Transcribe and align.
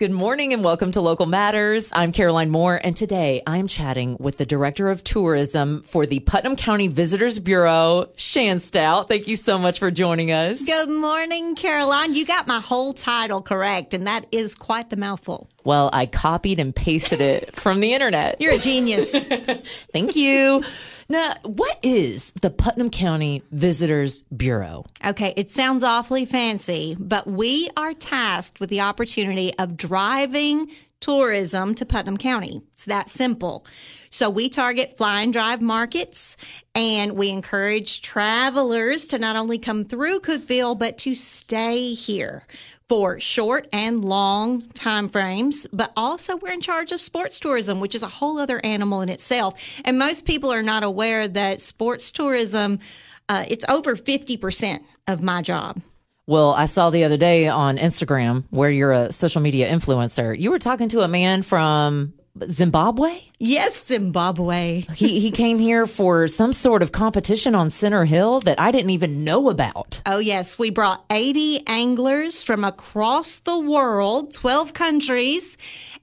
Good 0.00 0.12
morning 0.12 0.52
and 0.52 0.62
welcome 0.62 0.92
to 0.92 1.00
Local 1.00 1.26
Matters. 1.26 1.90
I'm 1.92 2.12
Caroline 2.12 2.50
Moore, 2.50 2.80
and 2.80 2.96
today 2.96 3.42
I'm 3.48 3.66
chatting 3.66 4.16
with 4.20 4.36
the 4.36 4.46
Director 4.46 4.90
of 4.90 5.02
Tourism 5.02 5.82
for 5.82 6.06
the 6.06 6.20
Putnam 6.20 6.54
County 6.54 6.86
Visitors 6.86 7.40
Bureau, 7.40 8.08
Shan 8.14 8.60
Stout. 8.60 9.08
Thank 9.08 9.26
you 9.26 9.34
so 9.34 9.58
much 9.58 9.80
for 9.80 9.90
joining 9.90 10.30
us. 10.30 10.64
Good 10.64 10.88
morning, 10.88 11.56
Caroline. 11.56 12.14
You 12.14 12.24
got 12.24 12.46
my 12.46 12.60
whole 12.60 12.92
title 12.92 13.42
correct, 13.42 13.92
and 13.92 14.06
that 14.06 14.26
is 14.30 14.54
quite 14.54 14.88
the 14.88 14.96
mouthful. 14.96 15.50
Well, 15.68 15.90
I 15.92 16.06
copied 16.06 16.60
and 16.60 16.74
pasted 16.74 17.20
it 17.20 17.54
from 17.60 17.80
the 17.80 17.92
internet. 17.92 18.40
You're 18.40 18.54
a 18.54 18.58
genius. 18.58 19.10
Thank 19.92 20.16
you. 20.16 20.64
Now, 21.10 21.34
what 21.44 21.78
is 21.82 22.32
the 22.40 22.48
Putnam 22.48 22.88
County 22.88 23.42
Visitors 23.52 24.22
Bureau? 24.34 24.86
Okay, 25.04 25.34
it 25.36 25.50
sounds 25.50 25.82
awfully 25.82 26.24
fancy, 26.24 26.96
but 26.98 27.26
we 27.26 27.68
are 27.76 27.92
tasked 27.92 28.60
with 28.60 28.70
the 28.70 28.80
opportunity 28.80 29.52
of 29.58 29.76
driving 29.76 30.70
tourism 31.00 31.74
to 31.74 31.84
Putnam 31.84 32.16
County. 32.16 32.62
It's 32.72 32.86
that 32.86 33.10
simple. 33.10 33.66
So 34.08 34.30
we 34.30 34.48
target 34.48 34.96
fly 34.96 35.20
and 35.20 35.34
drive 35.34 35.60
markets 35.60 36.38
and 36.74 37.12
we 37.12 37.28
encourage 37.28 38.00
travelers 38.00 39.06
to 39.08 39.18
not 39.18 39.36
only 39.36 39.58
come 39.58 39.84
through 39.84 40.20
Cookeville, 40.20 40.78
but 40.78 40.96
to 40.98 41.14
stay 41.14 41.92
here 41.92 42.46
for 42.88 43.20
short 43.20 43.68
and 43.72 44.04
long 44.04 44.62
time 44.70 45.08
frames, 45.08 45.66
but 45.72 45.92
also 45.96 46.36
we're 46.36 46.52
in 46.52 46.60
charge 46.60 46.90
of 46.90 47.00
sports 47.00 47.38
tourism, 47.38 47.80
which 47.80 47.94
is 47.94 48.02
a 48.02 48.08
whole 48.08 48.38
other 48.38 48.64
animal 48.64 49.02
in 49.02 49.08
itself. 49.08 49.60
And 49.84 49.98
most 49.98 50.24
people 50.24 50.52
are 50.52 50.62
not 50.62 50.82
aware 50.82 51.28
that 51.28 51.60
sports 51.60 52.10
tourism, 52.10 52.80
uh, 53.28 53.44
it's 53.46 53.64
over 53.68 53.94
50% 53.94 54.80
of 55.06 55.22
my 55.22 55.42
job. 55.42 55.80
Well, 56.26 56.50
I 56.50 56.66
saw 56.66 56.90
the 56.90 57.04
other 57.04 57.16
day 57.16 57.48
on 57.48 57.78
Instagram 57.78 58.44
where 58.50 58.70
you're 58.70 58.92
a 58.92 59.12
social 59.12 59.40
media 59.40 59.70
influencer. 59.70 60.38
You 60.38 60.50
were 60.50 60.58
talking 60.58 60.90
to 60.90 61.00
a 61.00 61.08
man 61.08 61.42
from 61.42 62.12
Zimbabwe? 62.48 63.20
Yes, 63.38 63.86
Zimbabwe. 63.86 64.82
he 64.94 65.20
he 65.20 65.30
came 65.30 65.58
here 65.58 65.86
for 65.86 66.26
some 66.28 66.52
sort 66.52 66.82
of 66.82 66.92
competition 66.92 67.54
on 67.54 67.70
Center 67.70 68.04
Hill 68.04 68.40
that 68.40 68.58
I 68.60 68.70
didn't 68.70 68.90
even 68.90 69.24
know 69.24 69.48
about. 69.48 70.00
Oh 70.06 70.18
yes, 70.18 70.58
we 70.58 70.70
brought 70.70 71.04
80 71.10 71.66
anglers 71.66 72.42
from 72.42 72.64
across 72.64 73.38
the 73.38 73.58
world, 73.58 74.32
12 74.34 74.72
countries, 74.72 75.56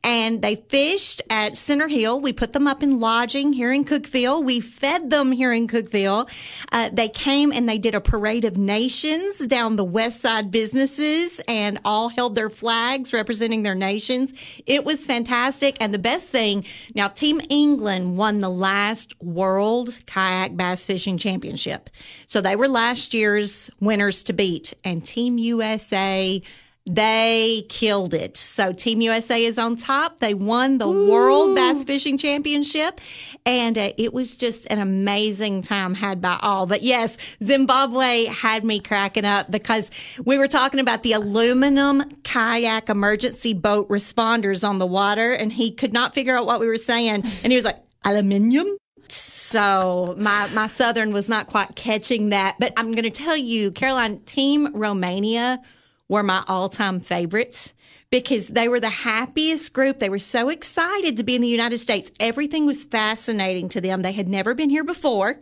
and 0.03 0.41
they 0.41 0.55
fished 0.55 1.21
at 1.29 1.57
Center 1.57 1.87
Hill. 1.87 2.21
We 2.21 2.31
put 2.31 2.53
them 2.53 2.67
up 2.67 2.83
in 2.83 2.99
lodging 2.99 3.53
here 3.53 3.73
in 3.73 3.83
Cookeville. 3.83 4.43
We 4.43 4.59
fed 4.59 5.09
them 5.09 5.31
here 5.31 5.51
in 5.51 5.67
Cookeville. 5.67 6.29
Uh, 6.71 6.89
they 6.93 7.09
came 7.09 7.51
and 7.51 7.67
they 7.67 7.79
did 7.79 7.95
a 7.95 8.01
parade 8.01 8.45
of 8.45 8.55
nations 8.55 9.39
down 9.39 9.75
the 9.75 9.83
west 9.83 10.21
side 10.21 10.51
businesses 10.51 11.41
and 11.47 11.79
all 11.83 12.09
held 12.09 12.35
their 12.35 12.49
flags 12.49 13.13
representing 13.13 13.63
their 13.63 13.75
nations. 13.75 14.33
It 14.65 14.85
was 14.85 15.05
fantastic. 15.05 15.75
And 15.81 15.93
the 15.93 15.99
best 15.99 16.24
thing, 16.27 16.65
now 16.93 17.07
Team 17.07 17.41
England 17.49 18.17
won 18.17 18.39
the 18.39 18.49
last 18.49 19.13
World 19.21 19.97
Kayak 20.05 20.55
Bass 20.55 20.85
Fishing 20.85 21.17
Championship. 21.17 21.89
So 22.27 22.41
they 22.41 22.55
were 22.55 22.67
last 22.67 23.13
year's 23.13 23.69
winners 23.79 24.23
to 24.23 24.33
beat 24.33 24.73
and 24.83 25.03
Team 25.03 25.37
USA 25.37 26.41
they 26.85 27.65
killed 27.67 28.13
it. 28.13 28.37
So 28.37 28.71
Team 28.71 29.01
USA 29.01 29.43
is 29.43 29.57
on 29.57 29.75
top. 29.75 30.19
They 30.19 30.35
won 30.35 30.77
the 30.77 30.87
Ooh. 30.87 31.11
World 31.11 31.55
Bass 31.55 31.83
Fishing 31.83 32.17
Championship. 32.17 33.01
And 33.43 33.75
uh, 33.75 33.93
it 33.97 34.13
was 34.13 34.35
just 34.35 34.67
an 34.69 34.79
amazing 34.79 35.63
time 35.63 35.95
had 35.95 36.21
by 36.21 36.37
all. 36.41 36.67
But 36.67 36.83
yes, 36.83 37.17
Zimbabwe 37.43 38.25
had 38.25 38.63
me 38.63 38.79
cracking 38.79 39.25
up 39.25 39.49
because 39.49 39.89
we 40.25 40.37
were 40.37 40.47
talking 40.47 40.79
about 40.79 41.01
the 41.01 41.13
aluminum 41.13 42.03
kayak 42.23 42.89
emergency 42.89 43.55
boat 43.55 43.89
responders 43.89 44.67
on 44.67 44.77
the 44.77 44.87
water. 44.87 45.33
And 45.33 45.51
he 45.51 45.71
could 45.71 45.91
not 45.91 46.13
figure 46.13 46.37
out 46.37 46.45
what 46.45 46.59
we 46.59 46.67
were 46.67 46.77
saying. 46.77 47.23
And 47.43 47.51
he 47.51 47.55
was 47.55 47.65
like, 47.65 47.79
aluminium? 48.03 48.77
So 49.07 50.15
my 50.17 50.47
my 50.53 50.67
southern 50.67 51.13
was 51.13 51.29
not 51.29 51.47
quite 51.47 51.75
catching 51.75 52.29
that, 52.29 52.55
but 52.59 52.73
I'm 52.75 52.91
going 52.91 53.03
to 53.03 53.11
tell 53.11 53.37
you, 53.37 53.71
Caroline, 53.71 54.19
Team 54.21 54.75
Romania 54.75 55.61
were 56.09 56.23
my 56.23 56.43
all 56.47 56.69
time 56.69 56.99
favorites 56.99 57.73
because 58.11 58.47
they 58.47 58.67
were 58.67 58.79
the 58.79 58.89
happiest 58.89 59.73
group. 59.73 59.99
They 59.99 60.09
were 60.09 60.19
so 60.19 60.49
excited 60.49 61.17
to 61.17 61.23
be 61.23 61.35
in 61.35 61.41
the 61.41 61.47
United 61.47 61.79
States. 61.79 62.11
Everything 62.19 62.65
was 62.65 62.85
fascinating 62.85 63.69
to 63.69 63.81
them. 63.81 64.01
They 64.01 64.13
had 64.13 64.29
never 64.29 64.53
been 64.53 64.69
here 64.69 64.83
before 64.83 65.39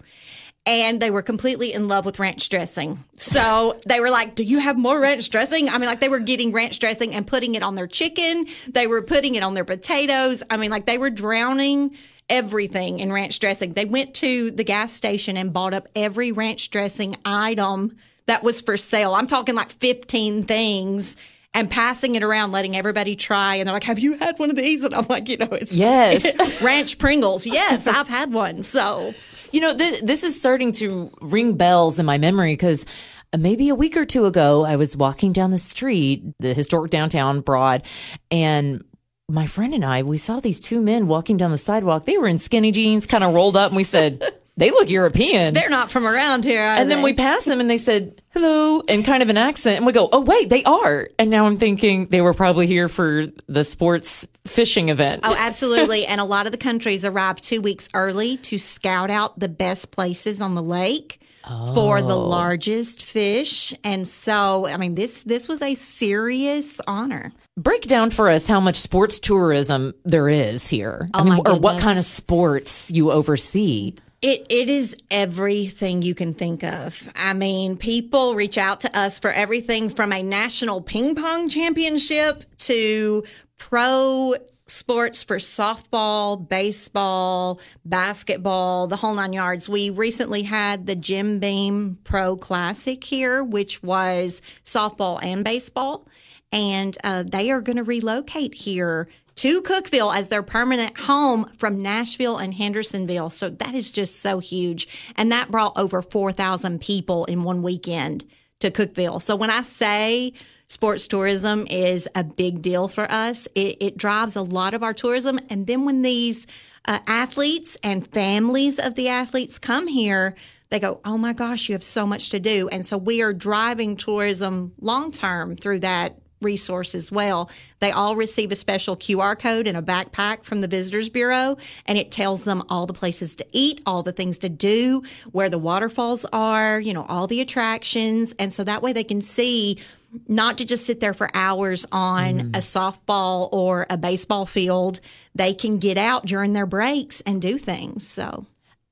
and 0.66 1.02
they 1.02 1.12
were 1.12 1.22
completely 1.22 1.74
in 1.74 1.88
love 1.88 2.06
with 2.06 2.20
ranch 2.20 2.48
dressing. 2.50 3.04
So 3.18 3.78
they 3.86 4.00
were 4.00 4.10
like, 4.10 4.36
Do 4.36 4.44
you 4.44 4.60
have 4.60 4.78
more 4.78 5.00
ranch 5.00 5.30
dressing? 5.30 5.70
I 5.70 5.78
mean, 5.78 5.88
like 5.88 6.00
they 6.00 6.10
were 6.10 6.20
getting 6.20 6.52
ranch 6.52 6.80
dressing 6.80 7.14
and 7.14 7.28
putting 7.28 7.56
it 7.56 7.64
on 7.64 7.76
their 7.76 7.88
chicken. 7.88 8.48
They 8.70 8.88
were 8.88 9.02
putting 9.02 9.36
it 9.36 9.44
on 9.44 9.54
their 9.54 9.66
potatoes. 9.66 10.44
I 10.50 10.58
mean, 10.58 10.72
like 10.72 10.86
they 10.86 10.98
were 10.98 11.10
drowning 11.10 11.98
everything 12.30 13.00
in 13.00 13.12
ranch 13.12 13.40
dressing. 13.40 13.74
They 13.74 13.86
went 13.86 14.14
to 14.16 14.52
the 14.52 14.64
gas 14.64 14.94
station 14.94 15.36
and 15.36 15.52
bought 15.52 15.74
up 15.74 15.90
every 15.96 16.32
ranch 16.32 16.70
dressing 16.70 17.18
item 17.26 17.98
that 18.26 18.44
was 18.44 18.62
for 18.62 18.78
sale. 18.78 19.14
I'm 19.14 19.28
talking 19.28 19.56
like 19.56 19.70
15 19.70 20.44
things 20.44 21.18
and 21.54 21.70
passing 21.70 22.16
it 22.16 22.24
around, 22.24 22.52
letting 22.52 22.76
everybody 22.76 23.16
try. 23.16 23.56
And 23.56 23.68
they're 23.68 23.74
like, 23.74 23.84
have 23.84 24.00
you 24.00 24.18
had 24.18 24.40
one 24.40 24.50
of 24.50 24.56
these? 24.56 24.84
And 24.84 24.94
I'm 24.94 25.06
like, 25.10 25.30
you 25.30 25.38
know, 25.38 25.50
it's 25.52 25.76
yes. 25.76 26.26
ranch 26.62 26.98
Pringles. 26.98 27.46
Yes, 27.46 27.86
I've 27.86 28.08
had 28.08 28.34
one. 28.34 28.64
So, 28.64 29.14
you 29.52 29.62
know, 29.62 29.76
th- 29.76 30.02
this 30.02 30.24
is 30.24 30.38
starting 30.38 30.72
to 30.74 31.12
ring 31.22 31.56
bells 31.56 32.00
in 32.00 32.06
my 32.06 32.18
memory 32.18 32.54
because 32.54 32.86
uh, 33.34 33.38
maybe 33.38 33.70
a 33.70 33.76
week 33.76 33.96
or 33.96 34.06
two 34.06 34.26
ago, 34.26 34.66
I 34.66 34.78
was 34.78 34.98
walking 34.98 35.32
down 35.32 35.52
the 35.52 35.58
street, 35.58 36.24
the 36.40 36.54
historic 36.54 36.92
downtown 36.92 37.42
Broad, 37.42 37.84
and 38.32 38.84
my 39.30 39.48
friend 39.48 39.74
and 39.74 39.86
I, 39.86 40.04
we 40.04 40.18
saw 40.18 40.40
these 40.40 40.60
two 40.60 40.82
men 40.82 41.08
walking 41.08 41.38
down 41.38 41.52
the 41.52 41.58
sidewalk. 41.58 42.06
They 42.06 42.18
were 42.18 42.28
in 42.28 42.38
skinny 42.38 42.72
jeans, 42.72 43.06
kind 43.06 43.24
of 43.24 43.34
rolled 43.34 43.56
up, 43.56 43.72
and 43.72 43.78
we 43.78 43.84
said, 43.84 44.22
they 44.56 44.70
look 44.70 44.90
European. 44.90 45.54
They're 45.54 45.70
not 45.70 45.92
from 45.92 46.06
around 46.06 46.46
here. 46.46 46.62
and 46.62 46.90
they? 46.90 46.96
then 46.96 47.04
we 47.04 47.14
passed 47.14 47.46
them 47.46 47.60
and 47.60 47.70
they 47.70 47.78
said, 47.80 48.22
hello, 48.30 48.82
in 48.82 49.04
kind 49.04 49.24
of 49.24 49.30
an 49.30 49.38
accent. 49.38 49.78
And 49.78 49.86
we 49.86 49.94
go, 49.94 50.10
oh, 50.12 50.22
wait, 50.22 50.50
they 50.50 50.64
are. 50.64 51.10
And 51.18 51.30
now 51.32 51.46
I'm 51.46 51.58
thinking 51.58 52.08
they 52.08 52.22
were 52.22 52.34
probably 52.34 52.68
here 52.68 52.88
for 52.88 53.28
the 53.48 53.64
sports 53.64 54.28
fishing 54.46 54.90
event. 54.90 55.22
Oh, 55.24 55.36
absolutely. 55.40 56.06
and 56.06 56.22
a 56.22 56.26
lot 56.26 56.46
of 56.46 56.52
the 56.52 56.58
countries 56.58 57.04
arrive 57.04 57.42
two 57.42 57.62
weeks 57.62 57.90
early 57.94 58.38
to 58.38 58.60
scout 58.60 59.10
out 59.10 59.40
the 59.40 59.50
best 59.50 59.92
places 59.92 60.42
on 60.42 60.54
the 60.54 60.64
lake. 60.64 61.20
Oh. 61.46 61.74
For 61.74 62.02
the 62.02 62.16
oh. 62.16 62.26
largest 62.30 63.04
fish, 63.04 63.74
and 63.84 64.08
so 64.08 64.66
I 64.66 64.78
mean 64.78 64.96
this 64.96 65.26
this 65.26 65.50
was 65.50 65.62
a 65.62 65.76
serious 65.76 66.80
honor. 66.88 67.34
Break 67.58 67.82
down 67.82 68.12
for 68.12 68.30
us 68.30 68.48
how 68.48 68.62
much 68.62 68.78
sports 68.78 69.20
tourism 69.20 69.94
there 70.06 70.30
is 70.30 70.70
here. 70.70 71.10
Oh 71.14 71.20
I 71.20 71.24
mean, 71.26 71.42
or 71.46 71.60
what 71.60 71.82
kind 71.82 72.00
of 72.00 72.06
sports 72.06 72.92
you 72.92 73.12
oversee. 73.12 73.94
It 74.24 74.46
it 74.50 74.70
is 74.70 74.96
everything 75.12 76.02
you 76.02 76.16
can 76.16 76.34
think 76.34 76.64
of. 76.64 77.10
I 77.14 77.34
mean, 77.34 77.76
people 77.76 78.36
reach 78.36 78.58
out 78.58 78.80
to 78.82 78.98
us 78.98 79.20
for 79.20 79.30
everything 79.30 79.90
from 79.90 80.14
a 80.14 80.24
national 80.24 80.80
ping 80.80 81.14
pong 81.14 81.50
championship 81.50 82.46
to 82.60 83.26
pro 83.58 84.36
sports 84.66 85.24
for 85.24 85.38
softball, 85.40 86.48
baseball, 86.48 87.60
basketball, 87.84 88.88
the 88.88 88.96
whole 88.96 89.14
nine 89.14 89.34
yards. 89.34 89.68
We 89.68 89.90
recently 89.90 90.44
had 90.44 90.86
the 90.86 90.96
Jim 90.96 91.40
Beam 91.40 91.98
Pro 92.06 92.38
Classic 92.38 93.04
here, 93.04 93.44
which 93.44 93.84
was 93.84 94.42
softball 94.64 95.22
and 95.22 95.44
baseball. 95.44 96.08
And 96.54 96.98
uh, 97.04 97.24
they 97.24 97.52
are 97.52 97.62
going 97.62 97.78
to 97.78 97.84
relocate 97.84 98.54
here 98.54 99.10
to 99.44 99.62
Cookeville 99.62 100.16
as 100.16 100.30
their 100.30 100.42
permanent 100.42 100.98
home 100.98 101.52
from 101.58 101.82
Nashville 101.82 102.38
and 102.38 102.54
Hendersonville. 102.54 103.30
So 103.30 103.50
that 103.50 103.76
is 103.76 103.92
just 103.92 104.22
so 104.22 104.40
huge. 104.40 104.88
And 105.18 105.34
that 105.34 105.52
brought 105.52 105.78
over 105.78 106.02
4,000 106.02 106.80
people 106.80 107.26
in 107.26 107.44
one 107.44 107.62
weekend 107.62 108.24
to 108.62 108.72
Cookeville. 108.72 109.22
So 109.22 109.36
when 109.36 109.50
I 109.50 109.64
say 109.64 110.32
sports 110.68 111.08
tourism 111.08 111.68
is 111.70 112.08
a 112.16 112.24
big 112.24 112.62
deal 112.62 112.88
for 112.88 113.04
us, 113.12 113.50
it, 113.54 113.76
it 113.82 113.98
drives 113.98 114.38
a 114.38 114.42
lot 114.42 114.74
of 114.74 114.82
our 114.82 114.94
tourism. 114.94 115.38
And 115.50 115.68
then 115.68 115.84
when 115.84 116.04
these 116.04 116.48
uh, 116.86 117.00
athletes 117.06 117.76
and 117.84 118.08
families 118.08 118.80
of 118.80 118.96
the 118.96 119.10
athletes 119.10 119.60
come 119.60 119.88
here, 119.88 120.36
they 120.70 120.80
go, 120.80 121.02
Oh 121.04 121.18
my 121.18 121.34
gosh, 121.34 121.68
you 121.68 121.76
have 121.76 121.84
so 121.84 122.08
much 122.08 122.30
to 122.30 122.40
do. 122.40 122.70
And 122.70 122.86
so 122.86 122.98
we 122.98 123.22
are 123.22 123.34
driving 123.34 123.98
tourism 123.98 124.72
long 124.80 125.12
term 125.12 125.58
through 125.58 125.82
that 125.82 126.23
resource 126.44 126.96
as 126.96 127.12
well. 127.12 127.50
They 127.80 127.92
all 127.92 128.16
receive 128.16 128.52
a 128.52 128.56
special 128.56 128.96
QR 128.96 129.38
code 129.38 129.68
in 129.68 129.76
a 129.76 129.84
backpack 129.84 130.44
from 130.44 130.62
the 130.62 130.68
Visitors 130.68 131.10
Bureau, 131.10 131.58
and 131.86 131.98
it 131.98 132.12
tells 132.12 132.44
them 132.44 132.64
all 132.70 132.86
the 132.86 132.94
places 132.94 133.36
to 133.36 133.46
eat, 133.52 133.82
all 133.86 134.04
the 134.04 134.12
things 134.12 134.38
to 134.40 134.50
do, 134.50 135.04
where 135.32 135.50
the 135.50 135.58
waterfalls 135.58 136.26
are, 136.32 136.80
you 136.80 136.94
know, 136.94 137.06
all 137.06 137.28
the 137.28 137.42
attractions. 137.42 138.34
And 138.40 138.52
so 138.52 138.64
that 138.64 138.82
way 138.82 138.94
they 138.94 139.04
can 139.04 139.22
see 139.22 139.80
not 140.28 140.60
to 140.60 140.66
just 140.66 140.86
sit 140.86 141.00
there 141.00 141.14
for 141.14 141.30
hours 141.34 141.86
on 141.92 142.40
mm. 142.40 142.56
a 142.56 142.60
softball 142.60 143.50
or 143.52 143.86
a 143.90 143.98
baseball 143.98 144.46
field. 144.46 145.00
They 145.36 145.54
can 145.54 145.80
get 145.80 145.98
out 145.98 146.26
during 146.26 146.54
their 146.54 146.68
breaks 146.68 147.22
and 147.22 147.42
do 147.42 147.58
things. 147.58 148.08
So 148.08 148.46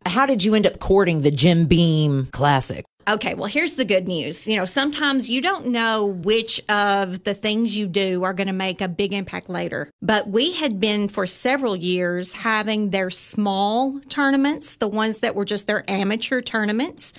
how 0.06 0.26
did 0.26 0.44
you 0.44 0.56
end 0.56 0.66
up 0.66 0.80
courting 0.80 1.22
the 1.22 1.32
Jim 1.32 1.66
Beam 1.66 2.28
Classic? 2.32 2.86
Okay, 3.08 3.34
well, 3.34 3.48
here's 3.48 3.76
the 3.76 3.86
good 3.86 4.08
news. 4.08 4.48
You 4.48 4.58
know, 4.58 4.66
sometimes 4.66 5.30
you 5.30 5.42
don't 5.42 5.68
know 5.68 6.06
which 6.06 6.62
of 6.70 7.24
the 7.24 7.34
things 7.34 7.76
you 7.76 7.88
do 7.88 8.24
are 8.24 8.34
going 8.34 8.48
to 8.48 8.54
make 8.54 8.82
a 8.82 8.88
big 8.88 9.14
impact 9.14 9.50
later. 9.50 9.90
But 10.02 10.30
we 10.30 10.52
had 10.54 10.80
been 10.80 11.08
for 11.08 11.26
several 11.26 11.76
years 11.76 12.32
having 12.32 12.92
their 12.92 13.10
small 13.10 14.00
tournaments, 14.10 14.76
the 14.76 14.88
ones 14.88 15.20
that 15.20 15.36
were 15.36 15.46
just 15.46 15.68
their 15.68 15.84
amateur 15.90 16.42
tournaments. 16.42 17.14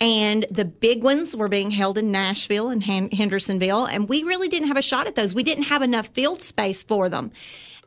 And 0.00 0.46
the 0.50 0.64
big 0.64 1.02
ones 1.02 1.36
were 1.36 1.48
being 1.48 1.70
held 1.70 1.98
in 1.98 2.10
Nashville 2.10 2.70
and 2.70 2.82
Hendersonville. 2.82 3.84
And 3.84 4.08
we 4.08 4.22
really 4.22 4.48
didn't 4.48 4.68
have 4.68 4.76
a 4.76 4.82
shot 4.82 5.06
at 5.06 5.14
those. 5.14 5.34
We 5.34 5.42
didn't 5.42 5.64
have 5.64 5.82
enough 5.82 6.08
field 6.08 6.40
space 6.40 6.82
for 6.82 7.08
them. 7.08 7.30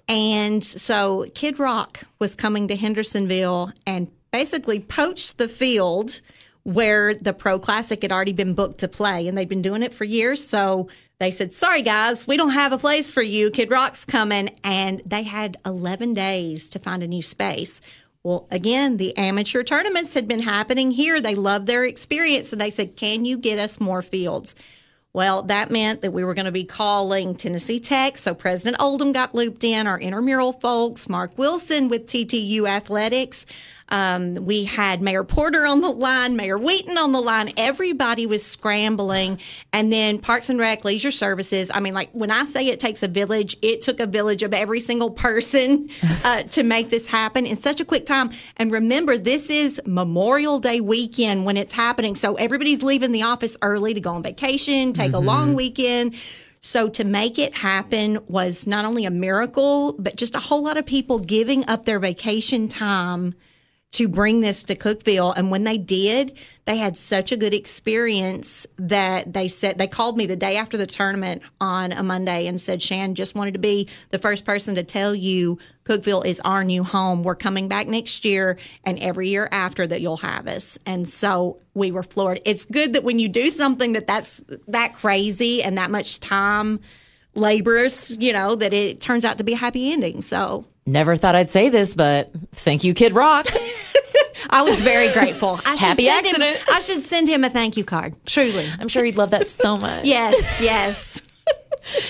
And 0.07 0.63
so 0.63 1.25
Kid 1.35 1.59
Rock 1.59 2.03
was 2.19 2.35
coming 2.35 2.67
to 2.67 2.75
Hendersonville 2.75 3.71
and 3.85 4.09
basically 4.31 4.79
poached 4.79 5.37
the 5.37 5.47
field 5.47 6.21
where 6.74 7.16
the 7.16 7.33
Pro 7.33 7.60
Classic 7.60 8.01
had 8.01 8.12
already 8.12 8.33
been 8.33 8.54
booked 8.54 8.80
to 8.80 8.88
play, 8.88 9.27
and 9.27 9.38
they'd 9.38 9.50
been 9.50 9.62
doing 9.62 9.83
it 9.83 9.94
for 9.94 10.04
years. 10.04 10.45
So 10.45 10.88
they 11.19 11.31
said, 11.31 11.54
Sorry, 11.54 11.81
guys, 11.81 12.27
we 12.27 12.38
don't 12.38 12.51
have 12.51 12.71
a 12.71 12.77
place 12.77 13.12
for 13.12 13.21
you. 13.21 13.50
Kid 13.51 13.71
Rock's 13.71 14.06
coming. 14.06 14.50
And 14.63 15.01
they 15.06 15.24
had 15.24 15.57
11 15.66 16.13
days 16.13 16.69
to 16.69 16.80
find 16.80 17.04
a 17.04 17.07
new 17.07 17.21
space. 17.21 17.81
Well, 18.24 18.48
again, 18.51 18.98
the 18.98 19.16
amateur 19.18 19.63
tournaments 19.63 20.13
had 20.13 20.27
been 20.27 20.42
happening 20.42 20.92
here. 20.92 21.19
They 21.19 21.36
loved 21.36 21.68
their 21.68 21.86
experience, 21.86 22.51
and 22.51 22.62
they 22.62 22.69
said, 22.69 22.95
Can 22.95 23.25
you 23.25 23.38
get 23.38 23.60
us 23.60 23.80
more 23.80 24.01
fields? 24.01 24.56
Well, 25.12 25.42
that 25.44 25.71
meant 25.71 26.01
that 26.01 26.12
we 26.12 26.24
were 26.24 26.36
going 26.36 26.45
to 26.45 26.51
be 26.51 26.66
calling 26.66 27.36
Tennessee 27.36 27.80
Tech. 27.80 28.18
So 28.18 28.36
President 28.36 28.77
Oldham 28.80 29.12
got 29.12 29.33
looped 29.33 29.63
in, 29.63 29.88
our 29.88 30.00
intramural 30.00 30.54
folks, 30.54 31.10
Mark 31.10 31.36
Wilson 31.36 31.89
with 31.89 32.06
TTU 32.06 32.68
Athletics. 32.68 33.48
Um, 33.89 34.36
we 34.36 34.65
had 34.65 35.01
Mayor 35.01 35.24
Porter 35.24 35.65
on 35.65 35.81
the 35.81 35.89
line, 35.89 36.36
Mayor 36.36 36.57
Wheaton 36.57 36.97
on 36.97 37.12
the 37.12 37.21
line. 37.21 37.50
Everybody 37.57 38.25
was 38.25 38.45
scrambling. 38.45 39.39
And 39.74 39.91
then 39.91 40.19
Parks 40.19 40.50
and 40.50 40.59
Rec, 40.59 40.86
Leisure 40.86 41.12
Services. 41.12 41.71
I 41.74 41.80
mean, 41.80 41.94
like 41.94 42.09
when 42.13 42.31
I 42.31 42.45
say 42.45 42.68
it 42.68 42.80
takes 42.80 43.03
a 43.03 43.07
village, 43.07 43.56
it 43.62 43.81
took 43.81 44.00
a 44.00 44.06
village 44.06 44.44
of 44.44 44.53
every 44.53 44.80
single 44.80 45.12
person 45.12 45.89
uh, 46.24 46.44
to 46.44 46.63
make 46.63 46.89
this 46.89 47.07
happen 47.07 47.45
in 47.45 47.56
such 47.56 47.81
a 47.81 47.86
quick 47.86 48.06
time. 48.06 48.31
And 48.57 48.71
remember, 48.71 49.18
this 49.18 49.50
is 49.50 49.81
Memorial 49.86 50.59
Day 50.59 50.80
weekend 50.80 51.45
when 51.45 51.57
it's 51.57 51.74
happening. 51.74 52.15
So 52.15 52.35
everybody's 52.35 52.83
leaving 52.83 53.12
the 53.12 53.24
office 53.24 53.57
early 53.62 53.94
to 53.94 54.01
go 54.01 54.13
on 54.13 54.24
vacation, 54.24 54.94
take 54.94 55.07
mm-hmm. 55.07 55.15
a 55.15 55.19
long 55.19 55.56
weekend. 55.56 56.15
So 56.62 56.89
to 56.89 57.03
make 57.06 57.39
it 57.39 57.53
happen 57.56 58.19
was 58.27 58.68
not 58.68 58.83
only 58.83 59.06
a 59.06 59.12
miracle, 59.12 59.94
but 59.94 60.18
just 60.18 60.35
a 60.35 60.39
whole 60.39 60.63
lot 60.63 60.77
of 60.77 60.85
people 60.85 61.19
giving 61.19 61.68
up 61.69 61.85
their 61.85 62.00
vacation 62.00 62.68
time 62.68 63.33
to 63.91 64.07
bring 64.07 64.41
this 64.41 64.63
to 64.63 64.75
Cookeville. 64.75 65.33
And 65.36 65.50
when 65.50 65.63
they 65.63 65.77
did, 65.77 66.38
they 66.65 66.77
had 66.77 66.95
such 66.95 67.31
a 67.31 67.38
good 67.38 67.56
experience 67.56 68.68
that 68.77 69.33
they 69.33 69.47
said 69.47 69.77
they 69.77 69.88
called 69.88 70.15
me 70.15 70.27
the 70.27 70.36
day 70.36 70.57
after 70.57 70.77
the 70.77 70.86
tournament 70.86 71.41
on 71.59 71.91
a 71.91 72.03
Monday 72.03 72.45
and 72.45 72.62
said, 72.62 72.81
Shan, 72.81 73.15
just 73.15 73.33
wanted 73.33 73.53
to 73.53 73.59
be 73.59 73.89
the 74.12 74.19
first 74.19 74.45
person 74.45 74.75
to 74.75 74.83
tell 74.83 75.15
you 75.15 75.57
Cookeville 75.86 76.25
is 76.25 76.39
our 76.41 76.63
new 76.63 76.83
home. 76.83 77.24
We're 77.24 77.36
coming 77.36 77.68
back 77.68 77.88
next 77.88 78.24
year 78.24 78.59
and 78.83 79.00
every 79.00 79.30
year 79.30 79.50
after 79.51 79.88
that 79.88 80.01
you'll 80.01 80.18
have 80.18 80.47
us. 80.47 80.77
And 80.85 81.07
so 81.07 81.59
we 81.74 81.92
were 81.92 82.03
floored. 82.03 82.42
It's 82.45 82.65
good 82.65 82.94
that 82.94 83.03
when 83.03 83.18
you 83.18 83.27
do 83.27 83.50
something 83.50 83.94
that 83.94 84.06
that's 84.06 84.39
that 84.68 84.94
crazy 84.94 85.63
and 85.63 85.80
that 85.80 85.89
much 85.89 86.19
time 86.19 86.80
laborious, 87.33 88.12
you 88.12 88.33
know, 88.33 88.56
that 88.56 88.74
it 88.74 89.01
turns 89.01 89.25
out 89.25 89.39
to 89.39 89.44
be 89.44 89.53
a 89.53 89.57
happy 89.57 89.92
ending. 89.92 90.21
So 90.21 90.65
Never 90.89 91.15
thought 91.15 91.36
I'd 91.36 91.50
say 91.50 91.69
this, 91.69 91.94
but 91.94 92.31
thank 92.53 92.83
you, 92.83 92.94
Kid 92.94 93.13
Rock. 93.13 93.47
I 94.50 94.63
was 94.63 94.81
very 94.81 95.09
grateful. 95.13 95.59
I 95.65 95.75
Happy 95.75 96.09
accident. 96.09 96.57
Him, 96.57 96.65
I 96.71 96.80
should 96.80 97.06
send 97.06 97.27
him 97.27 97.44
a 97.44 97.50
thank 97.50 97.77
you 97.77 97.83
card. 97.83 98.15
Truly. 98.25 98.68
I'm 98.80 98.88
sure 98.88 99.03
he'd 99.03 99.18
love 99.18 99.31
that 99.31 99.45
so 99.47 99.77
much. 99.88 100.06
yes, 100.06 100.59
yes. 100.59 101.21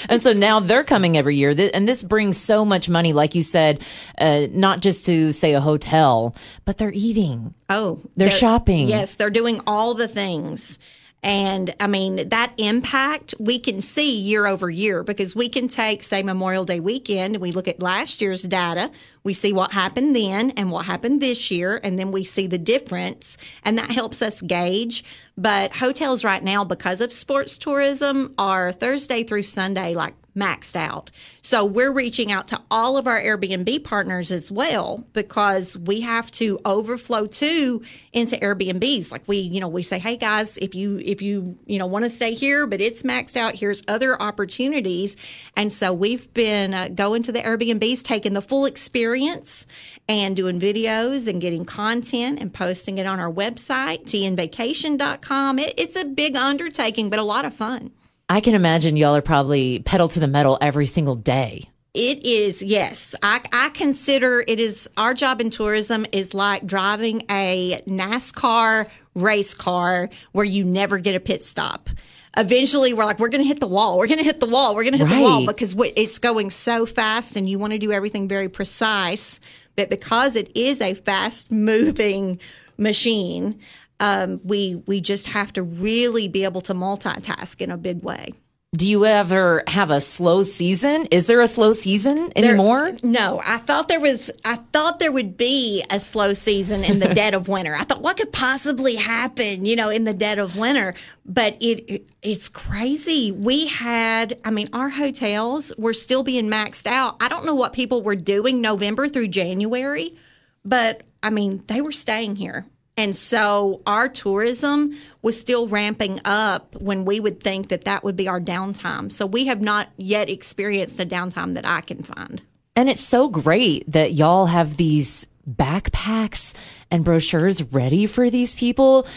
and 0.10 0.22
so 0.22 0.32
now 0.34 0.60
they're 0.60 0.84
coming 0.84 1.18
every 1.18 1.36
year. 1.36 1.54
And 1.74 1.88
this 1.88 2.04
brings 2.04 2.38
so 2.38 2.64
much 2.64 2.90
money, 2.90 3.12
like 3.14 3.36
you 3.36 3.44
said, 3.44 3.82
uh, 4.18 4.48
not 4.52 4.80
just 4.82 5.06
to, 5.08 5.32
say, 5.34 5.54
a 5.54 5.62
hotel, 5.62 6.36
but 6.66 6.78
they're 6.78 6.94
eating. 6.94 7.54
Oh, 7.70 7.96
they're, 8.16 8.30
they're 8.30 8.38
shopping. 8.38 8.88
Yes, 8.88 9.16
they're 9.16 9.30
doing 9.30 9.60
all 9.68 9.94
the 9.94 10.08
things. 10.08 10.80
And 11.22 11.76
I 11.80 11.88
mean, 11.88 12.30
that 12.30 12.54
impact 12.58 13.36
we 13.40 13.60
can 13.60 13.82
see 13.82 14.18
year 14.18 14.46
over 14.46 14.70
year 14.70 15.04
because 15.04 15.36
we 15.36 15.50
can 15.50 15.68
take, 15.68 16.04
say, 16.04 16.24
Memorial 16.24 16.64
Day 16.64 16.80
weekend 16.80 17.36
and 17.36 17.42
we 17.42 17.52
look 17.52 17.68
at 17.68 17.82
last 17.82 18.22
year's 18.22 18.44
data. 18.44 18.90
We 19.24 19.34
see 19.34 19.52
what 19.52 19.74
happened 19.74 20.16
then 20.16 20.52
and 20.52 20.72
what 20.72 20.86
happened 20.86 21.22
this 21.22 21.52
year, 21.52 21.80
and 21.84 22.00
then 22.00 22.14
we 22.14 22.24
see 22.24 22.48
the 22.48 22.58
difference, 22.58 23.38
and 23.64 23.78
that 23.78 23.92
helps 23.92 24.22
us 24.22 24.42
gauge. 24.42 25.04
But 25.38 25.74
hotels 25.74 26.24
right 26.24 26.44
now, 26.44 26.64
because 26.64 27.02
of 27.02 27.12
sports 27.12 27.58
tourism, 27.58 28.34
are 28.38 28.72
Thursday 28.72 29.24
through 29.24 29.44
Sunday 29.44 29.94
like 29.94 30.14
maxed 30.40 30.76
out. 30.76 31.12
So 31.42 31.66
we're 31.66 31.92
reaching 31.92 32.32
out 32.32 32.48
to 32.50 32.62
all 32.70 32.98
of 32.98 33.08
our 33.08 33.20
Airbnb 33.20 33.84
partners 33.84 34.32
as 34.32 34.52
well 34.52 35.06
because 35.14 35.78
we 35.78 36.02
have 36.02 36.32
to 36.32 36.60
overflow 36.66 37.28
too 37.28 37.82
into 38.14 38.36
Airbnbs. 38.38 39.12
Like 39.12 39.24
we, 39.28 39.38
you 39.38 39.60
know, 39.60 39.68
we 39.68 39.84
say, 39.84 40.00
"Hey 40.00 40.18
guys, 40.18 40.58
if 40.58 40.76
you 40.76 41.00
if 41.00 41.22
you, 41.22 41.58
you 41.66 41.80
know, 41.80 41.86
want 41.86 42.06
to 42.06 42.10
stay 42.10 42.34
here 42.34 42.68
but 42.68 42.82
it's 42.82 43.04
maxed 43.04 43.36
out, 43.36 43.56
here's 43.56 43.84
other 43.88 44.22
opportunities." 44.22 45.18
And 45.56 45.72
so 45.72 45.94
we've 45.94 46.32
been 46.34 46.74
uh, 46.74 46.90
going 46.90 47.24
to 47.24 47.32
the 47.32 47.42
Airbnbs 47.42 48.04
taking 48.04 48.34
the 48.34 48.42
full 48.42 48.66
experience 48.66 49.66
and 50.08 50.36
doing 50.36 50.60
videos 50.60 51.28
and 51.28 51.40
getting 51.40 51.66
content 51.66 52.40
and 52.40 52.54
posting 52.54 52.98
it 52.98 53.06
on 53.06 53.20
our 53.20 53.32
website, 53.32 54.04
tnvacation.com. 54.06 55.60
It, 55.60 55.74
it's 55.78 55.96
a 55.96 56.06
big 56.06 56.36
undertaking, 56.36 57.10
but 57.10 57.20
a 57.20 57.24
lot 57.24 57.46
of 57.46 57.54
fun. 57.54 57.92
I 58.30 58.42
can 58.42 58.54
imagine 58.54 58.96
y'all 58.96 59.16
are 59.16 59.22
probably 59.22 59.80
pedal 59.80 60.08
to 60.10 60.20
the 60.20 60.28
metal 60.28 60.60
every 60.62 60.86
single 60.86 61.16
day. 61.16 61.68
It 61.96 62.24
is, 62.24 62.62
yes. 62.62 63.16
I, 63.24 63.42
I 63.52 63.70
consider 63.70 64.44
it 64.48 64.60
is 64.60 64.88
our 64.96 65.16
job 65.16 65.42
in 65.42 65.50
tourism 65.50 66.06
is 66.12 66.36
like 66.36 66.68
driving 66.68 67.24
a 67.32 67.82
NASCAR 67.88 68.88
race 69.16 69.56
car 69.56 70.12
where 70.32 70.46
you 70.46 70.64
never 70.64 71.00
get 71.00 71.16
a 71.16 71.20
pit 71.20 71.44
stop. 71.44 71.90
Eventually, 72.38 72.94
we're 72.94 73.06
like, 73.06 73.18
we're 73.18 73.30
going 73.30 73.42
to 73.42 73.48
hit 73.48 73.60
the 73.60 73.68
wall. 73.68 73.98
We're 73.98 74.06
going 74.06 74.20
to 74.20 74.24
hit 74.24 74.40
the 74.40 74.46
wall. 74.46 74.76
We're 74.76 74.84
going 74.84 74.94
to 74.94 75.00
hit 75.00 75.06
right. 75.06 75.18
the 75.18 75.24
wall 75.24 75.46
because 75.48 75.76
it's 75.96 76.20
going 76.20 76.52
so 76.52 76.86
fast 76.86 77.36
and 77.36 77.50
you 77.50 77.58
want 77.58 77.74
to 77.74 77.80
do 77.80 77.92
everything 77.92 78.28
very 78.28 78.48
precise. 78.48 79.40
But 79.76 79.90
because 79.90 80.36
it 80.36 80.56
is 80.56 80.80
a 80.82 80.94
fast 80.94 81.52
moving 81.52 82.40
machine, 82.78 83.60
um, 84.00 84.40
we 84.44 84.82
we 84.86 85.02
just 85.02 85.28
have 85.28 85.54
to 85.54 85.64
really 85.64 86.28
be 86.28 86.44
able 86.44 86.62
to 86.62 86.74
multitask 86.74 87.62
in 87.62 87.72
a 87.72 87.78
big 87.78 88.04
way. 88.04 88.34
Do 88.76 88.88
you 88.88 89.04
ever 89.04 89.64
have 89.66 89.90
a 89.90 90.00
slow 90.00 90.44
season? 90.44 91.08
Is 91.10 91.26
there 91.26 91.42
a 91.42 91.48
slow 91.48 91.74
season 91.74 92.32
anymore? 92.36 92.92
There, 92.92 92.98
no, 93.02 93.42
I 93.44 93.58
thought 93.58 93.88
there 93.88 94.00
was. 94.00 94.30
I 94.46 94.58
thought 94.58 95.00
there 95.00 95.12
would 95.12 95.38
be 95.38 95.84
a 95.90 96.00
slow 96.00 96.36
season 96.36 96.84
in 96.84 97.00
the 97.00 97.08
dead 97.16 97.34
of 97.34 97.48
winter. 97.48 97.74
I 97.74 97.84
thought 97.84 98.04
what 98.04 98.18
could 98.18 98.32
possibly 98.32 98.96
happen, 98.96 99.66
you 99.66 99.76
know, 99.76 99.90
in 99.90 100.04
the 100.04 100.14
dead 100.14 100.38
of 100.38 100.56
winter. 100.56 100.94
But 101.26 101.56
it, 101.60 101.92
it 101.92 102.10
it's 102.22 102.48
crazy. 102.48 103.32
We 103.32 103.66
had, 103.66 104.38
I 104.46 104.52
mean, 104.52 104.70
our 104.72 104.90
hotels 104.90 105.72
were 105.76 105.96
still 105.96 106.22
being 106.22 106.48
maxed 106.48 106.86
out. 106.86 107.16
I 107.20 107.28
don't 107.28 107.46
know 107.46 107.56
what 107.56 107.74
people 107.74 108.04
were 108.04 108.16
doing 108.16 108.62
November 108.62 109.08
through 109.08 109.30
January, 109.30 110.16
but 110.64 111.02
I 111.24 111.32
mean, 111.32 111.64
they 111.66 111.82
were 111.82 111.92
staying 111.92 112.36
here. 112.36 112.68
And 113.00 113.16
so 113.16 113.82
our 113.88 114.10
tourism 114.10 114.94
was 115.22 115.40
still 115.40 115.70
ramping 115.70 116.20
up 116.26 116.76
when 116.76 117.06
we 117.06 117.22
would 117.22 117.42
think 117.42 117.70
that 117.70 117.86
that 117.86 118.04
would 118.04 118.18
be 118.18 118.28
our 118.28 118.42
downtime. 118.42 119.10
So 119.10 119.26
we 119.26 119.46
have 119.46 119.62
not 119.62 119.88
yet 119.96 120.30
experienced 120.30 121.00
a 121.00 121.06
downtime 121.06 121.54
that 121.54 121.66
I 121.66 121.80
can 121.80 122.04
find. 122.04 122.42
And 122.76 122.90
it's 122.90 123.00
so 123.00 123.30
great 123.30 123.90
that 123.90 124.16
y'all 124.16 124.48
have 124.48 124.76
these 124.76 125.28
backpacks 125.50 126.54
and 126.92 127.06
brochures 127.06 127.64
ready 127.72 128.06
for 128.06 128.30
these 128.30 128.54
people. 128.54 129.08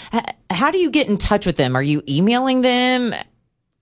How 0.49 0.71
do 0.71 0.79
you 0.79 0.89
get 0.89 1.09
in 1.09 1.19
touch 1.19 1.45
with 1.45 1.57
them? 1.57 1.75
Are 1.75 1.83
you 1.83 2.05
emailing 2.09 2.61
them? 2.61 3.12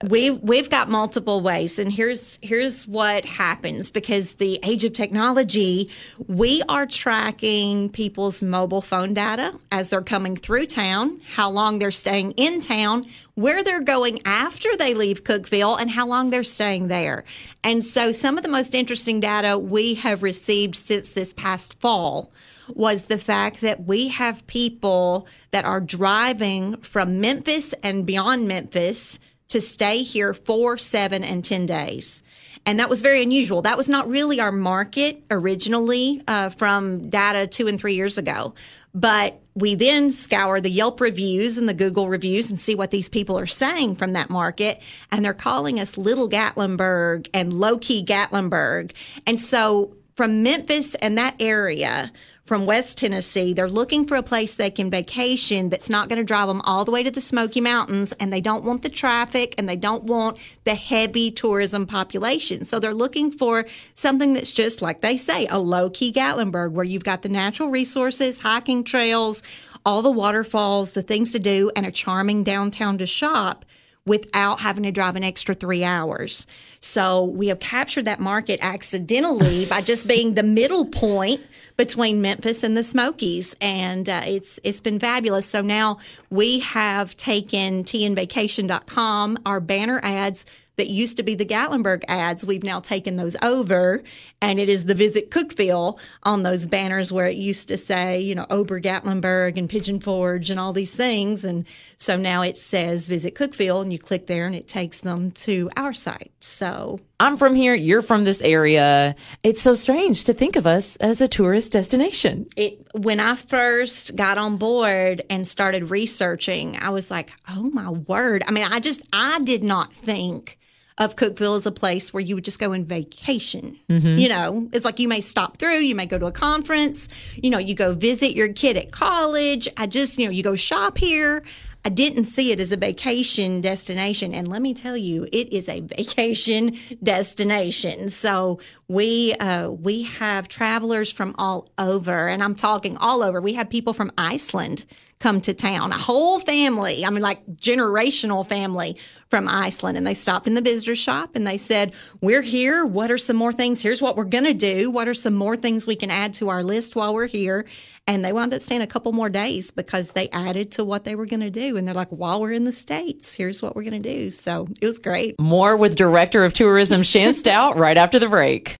We've 0.09 0.40
we've 0.40 0.71
got 0.71 0.88
multiple 0.88 1.42
ways, 1.42 1.78
and 1.78 1.92
here's 1.92 2.38
here's 2.40 2.88
what 2.88 3.26
happens 3.26 3.90
because 3.90 4.33
the 4.35 4.59
age 4.62 4.83
of 4.83 4.95
technology, 4.95 5.90
we 6.26 6.62
are 6.71 6.87
tracking 6.87 7.90
people's 7.90 8.40
mobile 8.40 8.80
phone 8.80 9.12
data 9.12 9.52
as 9.71 9.90
they're 9.90 10.00
coming 10.00 10.37
through 10.37 10.66
town, 10.66 11.21
how 11.28 11.50
long 11.50 11.78
they're 11.80 11.90
staying 11.90 12.33
in 12.38 12.61
town, 12.61 13.04
where 13.35 13.62
they're 13.62 13.83
going 13.83 14.23
after 14.25 14.75
they 14.78 14.95
leave 14.95 15.23
Cookeville, 15.23 15.78
and 15.78 15.90
how 15.90 16.07
long 16.07 16.30
they're 16.30 16.45
staying 16.45 16.88
there. 16.88 17.26
And 17.62 17.85
so, 17.85 18.11
some 18.11 18.38
of 18.38 18.42
the 18.42 18.49
most 18.49 18.75
interesting 18.75 19.21
data 19.21 19.59
we 19.59 19.92
have 19.97 20.23
received 20.23 20.76
since 20.76 21.11
this 21.11 21.35
past 21.35 21.78
fall 21.78 22.33
was 22.69 23.04
the 23.04 23.19
fact 23.19 23.61
that 23.61 23.85
we 23.85 24.09
have 24.09 24.47
people 24.47 25.26
that 25.50 25.66
are 25.66 25.80
driving 25.80 26.78
from 26.78 27.21
Memphis 27.21 27.75
and 27.83 28.07
beyond 28.07 28.49
Memphis 28.49 29.19
to 29.50 29.61
stay 29.61 30.02
here 30.02 30.35
for 30.35 30.78
seven 30.78 31.23
and 31.23 31.45
10 31.45 31.66
days. 31.66 32.23
And 32.66 32.78
that 32.78 32.88
was 32.88 33.00
very 33.00 33.23
unusual. 33.23 33.62
That 33.62 33.78
was 33.78 33.88
not 33.88 34.09
really 34.09 34.40
our 34.40 34.52
market 34.52 35.23
originally 35.30 36.23
uh, 36.28 36.50
from 36.50 37.09
data 37.09 37.47
two 37.47 37.69
and 37.69 37.78
three 37.78 37.95
years 37.95 38.19
ago. 38.19 38.54
But 38.95 39.40
we 39.54 39.75
then 39.75 40.11
scour 40.11 40.61
the 40.61 40.71
Yelp 40.71 41.00
reviews 41.00 41.59
and 41.59 41.69
the 41.69 41.75
Google 41.75 42.09
reviews 42.09 42.50
and 42.50 42.59
see 42.59 42.75
what 42.75 42.90
these 42.90 43.09
people 43.09 43.38
are 43.38 43.47
saying 43.47 43.97
from 43.97 44.12
that 44.12 44.30
market. 44.30 44.80
And 45.11 45.25
they're 45.25 45.33
calling 45.33 45.80
us 45.80 45.97
Little 45.97 46.28
Gatlinburg 46.28 47.28
and 47.33 47.52
Low 47.52 47.78
Key 47.78 48.04
Gatlinburg. 48.04 48.92
And 49.26 49.38
so 49.38 49.97
from 50.14 50.42
Memphis 50.42 50.95
and 50.97 51.16
that 51.19 51.37
area, 51.40 52.12
from 52.50 52.66
West 52.66 52.99
Tennessee. 52.99 53.54
They're 53.54 53.69
looking 53.69 54.09
for 54.09 54.16
a 54.16 54.25
place 54.25 54.57
they 54.57 54.73
can 54.73 54.90
vacation 54.90 55.69
that's 55.69 55.88
not 55.88 56.09
going 56.09 56.16
to 56.16 56.25
drive 56.25 56.49
them 56.49 56.61
all 56.62 56.85
the 56.85 56.90
way 56.90 57.04
to 57.04 57.11
the 57.12 57.21
Smoky 57.21 57.61
Mountains 57.61 58.11
and 58.14 58.33
they 58.33 58.40
don't 58.40 58.64
want 58.64 58.83
the 58.83 58.88
traffic 58.88 59.54
and 59.57 59.69
they 59.69 59.76
don't 59.76 60.02
want 60.02 60.37
the 60.64 60.75
heavy 60.75 61.30
tourism 61.30 61.87
population. 61.87 62.64
So 62.64 62.80
they're 62.80 62.92
looking 62.92 63.30
for 63.30 63.66
something 63.95 64.33
that's 64.33 64.50
just 64.50 64.83
like 64.83 65.00
they 65.00 65.16
say, 65.16 65.47
a 65.47 65.61
low 65.61 65.90
key 65.90 66.12
Gatlinburg 66.12 66.73
where 66.73 66.85
you've 66.85 67.04
got 67.04 67.23
the 67.23 67.28
natural 67.28 67.69
resources, 67.69 68.40
hiking 68.40 68.83
trails, 68.83 69.45
all 69.87 70.02
the 70.02 70.11
waterfalls, 70.11 70.90
the 70.90 71.02
things 71.02 71.30
to 71.30 71.38
do 71.38 71.71
and 71.76 71.87
a 71.87 71.92
charming 71.92 72.42
downtown 72.42 72.99
to 72.99 73.07
shop 73.07 73.64
without 74.07 74.59
having 74.59 74.83
to 74.83 74.90
drive 74.90 75.14
an 75.14 75.23
extra 75.23 75.54
three 75.54 75.85
hours. 75.85 76.49
So 76.80 77.26
we 77.26 77.47
have 77.47 77.61
captured 77.61 78.07
that 78.07 78.19
market 78.19 78.59
accidentally 78.61 79.66
by 79.66 79.83
just 79.83 80.09
being 80.09 80.35
the 80.35 80.42
middle 80.42 80.87
point 80.87 81.40
between 81.80 82.20
Memphis 82.20 82.62
and 82.62 82.76
the 82.76 82.84
Smokies, 82.84 83.56
and 83.58 84.06
uh, 84.06 84.20
it's 84.26 84.60
it's 84.62 84.82
been 84.82 85.00
fabulous. 85.00 85.46
So 85.46 85.62
now 85.62 85.96
we 86.28 86.58
have 86.58 87.16
taken 87.16 87.84
tnvacation.com, 87.84 89.38
our 89.46 89.60
banner 89.60 89.99
ads 90.02 90.44
that 90.76 90.88
used 90.88 91.16
to 91.16 91.22
be 91.22 91.34
the 91.34 91.46
Gatlinburg 91.46 92.04
ads. 92.06 92.44
We've 92.44 92.62
now 92.62 92.80
taken 92.80 93.16
those 93.16 93.34
over, 93.40 94.02
and 94.42 94.60
it 94.60 94.68
is 94.68 94.84
the 94.84 94.94
Visit 94.94 95.30
Cookeville 95.30 95.99
on 96.22 96.42
those 96.42 96.66
banners 96.66 97.14
where 97.14 97.28
it 97.28 97.37
used 97.37 97.68
to 97.68 97.78
say, 97.78 98.20
you 98.20 98.34
know, 98.34 98.44
Ober 98.50 98.78
Gatlinburg 98.78 99.56
and 99.56 99.66
Pigeon 99.66 100.00
Forge 100.00 100.50
and 100.50 100.60
all 100.60 100.75
these 100.75 100.94
things. 100.94 101.46
And 101.46 101.64
so 101.96 102.18
now 102.18 102.42
it 102.42 102.58
says 102.58 103.06
Visit 103.06 103.34
Cookeville, 103.34 103.80
and 103.80 103.90
you 103.90 103.99
click 103.99 104.26
there, 104.26 104.44
and 104.44 104.54
it 104.54 104.68
takes 104.68 105.00
them 105.00 105.30
to 105.30 105.70
our 105.78 105.94
site. 105.94 106.32
So 106.40 107.00
I'm 107.21 107.37
from 107.37 107.55
here, 107.55 107.75
you're 107.75 108.00
from 108.00 108.25
this 108.25 108.41
area. 108.41 109.15
It's 109.43 109.61
so 109.61 109.75
strange 109.75 110.25
to 110.25 110.33
think 110.33 110.57
of 110.57 110.67
us 110.67 110.97
as 110.97 111.21
a 111.21 111.29
tourist 111.29 111.71
destination. 111.73 112.47
It 112.57 112.85
when 112.95 113.21
I 113.21 113.35
first 113.35 114.17
got 114.17 114.39
on 114.39 114.57
board 114.57 115.21
and 115.29 115.47
started 115.47 115.91
researching, 115.91 116.79
I 116.81 116.89
was 116.91 117.11
like, 117.11 117.31
"Oh 117.49 117.71
my 117.71 117.91
word." 117.91 118.43
I 118.49 118.53
mean, 118.53 118.65
I 118.65 118.81
just 118.81 119.03
I 119.12 119.39
did 119.41 119.62
not 119.62 119.93
think 119.93 120.59
of 120.97 121.17
Cookeville 121.17 121.57
as 121.57 121.67
a 121.67 121.73
place 121.73 122.12
where 122.12 122.21
you 122.23 122.35
would 122.35 122.45
just 122.45 122.59
go 122.59 122.73
and 122.73 122.87
vacation. 122.87 123.79
Mm-hmm. 123.89 124.19
You 124.19 124.29
know, 124.29 124.69
it's 124.73 124.85
like 124.85 124.99
you 124.99 125.09
may 125.09 125.23
stop 125.23 125.57
through, 125.57 125.79
you 125.79 125.95
may 125.95 126.05
go 126.05 126.19
to 126.19 126.27
a 126.27 126.33
conference, 126.33 127.09
you 127.37 127.49
know, 127.49 127.59
you 127.59 127.75
go 127.75 127.95
visit 127.95 128.37
your 128.37 128.53
kid 128.53 128.77
at 128.77 128.93
college. 128.93 129.67
I 129.79 129.87
just, 129.87 130.19
you 130.19 130.27
know, 130.27 130.31
you 130.31 130.43
go 130.43 130.57
shop 130.57 130.99
here. 130.99 131.43
I 131.84 131.88
didn't 131.88 132.26
see 132.26 132.52
it 132.52 132.60
as 132.60 132.72
a 132.72 132.76
vacation 132.76 133.60
destination. 133.60 134.34
And 134.34 134.49
let 134.49 134.60
me 134.60 134.75
tell 134.75 134.96
you, 134.96 135.26
it 135.32 135.52
is 135.52 135.68
a 135.68 135.80
vacation 135.96 136.76
destination. 137.02 138.08
So 138.08 138.60
we, 138.88 139.34
uh, 139.34 139.70
we 139.70 140.02
have 140.02 140.49
travelers 140.49 141.10
from 141.10 141.34
all 141.38 141.68
over 141.78 142.28
and 142.28 142.42
I'm 142.42 142.54
talking 142.54 142.96
all 142.96 143.22
over. 143.22 143.40
We 143.40 143.54
have 143.54 143.70
people 143.70 143.92
from 143.92 144.12
Iceland 144.18 144.84
come 145.20 145.40
to 145.42 145.52
town, 145.52 145.92
a 145.92 145.99
whole 145.99 146.40
family. 146.40 147.04
I 147.04 147.10
mean, 147.10 147.22
like 147.22 147.44
generational 147.56 148.46
family 148.46 148.96
from 149.28 149.49
Iceland. 149.49 149.99
And 149.99 150.06
they 150.06 150.14
stopped 150.14 150.46
in 150.46 150.54
the 150.54 150.62
visitor 150.62 150.94
shop 150.94 151.37
and 151.37 151.46
they 151.46 151.58
said, 151.58 151.94
we're 152.22 152.40
here. 152.40 152.87
What 152.87 153.10
are 153.10 153.18
some 153.18 153.37
more 153.37 153.52
things? 153.52 153.82
Here's 153.82 154.00
what 154.00 154.16
we're 154.16 154.25
going 154.25 154.44
to 154.44 154.54
do. 154.54 154.90
What 154.90 155.08
are 155.08 155.14
some 155.14 155.34
more 155.34 155.56
things 155.56 155.87
we 155.87 155.94
can 155.94 156.10
add 156.10 156.34
to 156.34 156.49
our 156.49 156.62
list 156.62 156.96
while 156.96 157.12
we're 157.12 157.26
here? 157.26 157.66
And 158.11 158.25
they 158.25 158.33
wound 158.33 158.52
up 158.52 158.61
staying 158.61 158.83
a 158.83 158.88
couple 158.88 159.12
more 159.12 159.31
days 159.31 159.71
because 159.71 160.11
they 160.11 160.29
added 160.31 160.73
to 160.73 160.85
what 160.85 161.05
they 161.05 161.14
were 161.14 161.26
going 161.26 161.43
to 161.43 161.50
do. 161.50 161.76
And 161.76 161.87
they're 161.87 161.95
like, 161.95 162.09
while 162.09 162.40
we're 162.40 162.50
in 162.50 162.64
the 162.64 162.73
States, 162.73 163.33
here's 163.37 163.62
what 163.62 163.76
we're 163.76 163.85
going 163.85 164.02
to 164.02 164.17
do. 164.17 164.33
So 164.33 164.67
it 164.81 164.85
was 164.85 164.99
great. 164.99 165.38
More 165.38 165.76
with 165.76 165.95
Director 165.95 166.45
of 166.45 166.52
Tourism 166.52 167.05
Shan 167.05 167.35
Stout 167.35 167.76
right 167.76 167.97
after 167.97 168.19
the 168.19 168.29
break. 168.29 168.79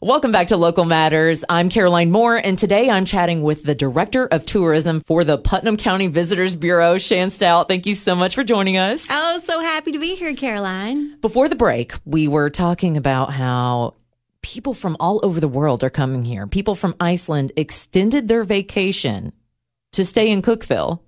Welcome 0.00 0.30
back 0.30 0.48
to 0.48 0.56
Local 0.56 0.84
Matters. 0.84 1.44
I'm 1.48 1.68
Caroline 1.68 2.12
Moore, 2.12 2.36
and 2.36 2.56
today 2.56 2.88
I'm 2.88 3.04
chatting 3.04 3.42
with 3.42 3.64
the 3.64 3.74
Director 3.74 4.26
of 4.26 4.44
Tourism 4.44 5.00
for 5.00 5.24
the 5.24 5.36
Putnam 5.36 5.76
County 5.76 6.06
Visitors 6.06 6.54
Bureau, 6.54 6.98
Shan 6.98 7.32
Stout. 7.32 7.66
Thank 7.66 7.84
you 7.84 7.96
so 7.96 8.14
much 8.14 8.36
for 8.36 8.44
joining 8.44 8.76
us. 8.76 9.08
Oh, 9.10 9.40
so 9.42 9.58
happy 9.58 9.90
to 9.90 9.98
be 9.98 10.14
here, 10.14 10.34
Caroline. 10.34 11.18
Before 11.18 11.48
the 11.48 11.56
break, 11.56 11.94
we 12.04 12.28
were 12.28 12.48
talking 12.48 12.96
about 12.96 13.32
how 13.32 13.94
people 14.40 14.72
from 14.72 14.96
all 15.00 15.18
over 15.24 15.40
the 15.40 15.48
world 15.48 15.82
are 15.82 15.90
coming 15.90 16.24
here. 16.24 16.46
People 16.46 16.76
from 16.76 16.94
Iceland 17.00 17.50
extended 17.56 18.28
their 18.28 18.44
vacation 18.44 19.32
to 19.90 20.04
stay 20.04 20.30
in 20.30 20.42
Cookeville. 20.42 21.00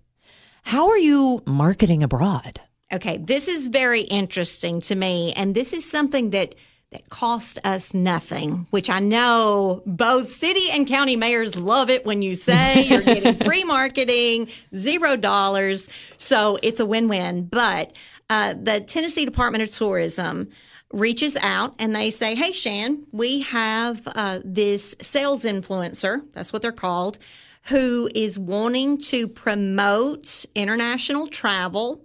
How 0.65 0.89
are 0.89 0.99
you 0.99 1.45
marketing 1.47 2.03
abroad? 2.03 2.61
Okay, 2.93 3.19
this 3.19 3.47
is 3.47 3.69
very 3.69 4.01
interesting 4.01 4.81
to 4.81 4.97
me, 4.97 5.33
and 5.35 5.55
this 5.55 5.73
is 5.73 5.89
something 5.89 6.31
that 6.31 6.57
that 6.91 7.09
cost 7.09 7.57
us 7.63 7.95
nothing, 7.95 8.67
which 8.71 8.91
I 8.91 8.99
know 8.99 9.81
both 9.87 10.29
city 10.29 10.71
and 10.73 10.89
county 10.89 11.15
mayors 11.15 11.55
love 11.57 11.89
it 11.89 12.05
when 12.05 12.21
you 12.21 12.35
say 12.35 12.83
you're 12.89 13.03
getting 13.03 13.37
free 13.37 13.63
marketing, 13.63 14.49
zero 14.75 15.15
dollars. 15.15 15.89
So 16.17 16.59
it's 16.65 16.81
a 16.81 16.87
win 16.87 17.07
win. 17.07 17.45
But 17.45 17.97
uh, 18.29 18.55
the 18.61 18.81
Tennessee 18.81 19.25
Department 19.25 19.63
of 19.63 19.71
Tourism 19.71 20.51
reaches 20.93 21.37
out 21.37 21.77
and 21.79 21.95
they 21.95 22.11
say, 22.11 22.35
Hey, 22.35 22.51
Shan, 22.51 23.07
we 23.13 23.43
have 23.43 24.03
uh, 24.07 24.41
this 24.45 24.97
sales 25.01 25.45
influencer, 25.45 26.23
that's 26.33 26.53
what 26.53 26.61
they're 26.61 26.73
called, 26.73 27.19
who 27.65 28.11
is 28.17 28.37
wanting 28.37 28.99
to 28.99 29.29
promote 29.29 30.45
international 30.57 31.29
travel 31.29 32.05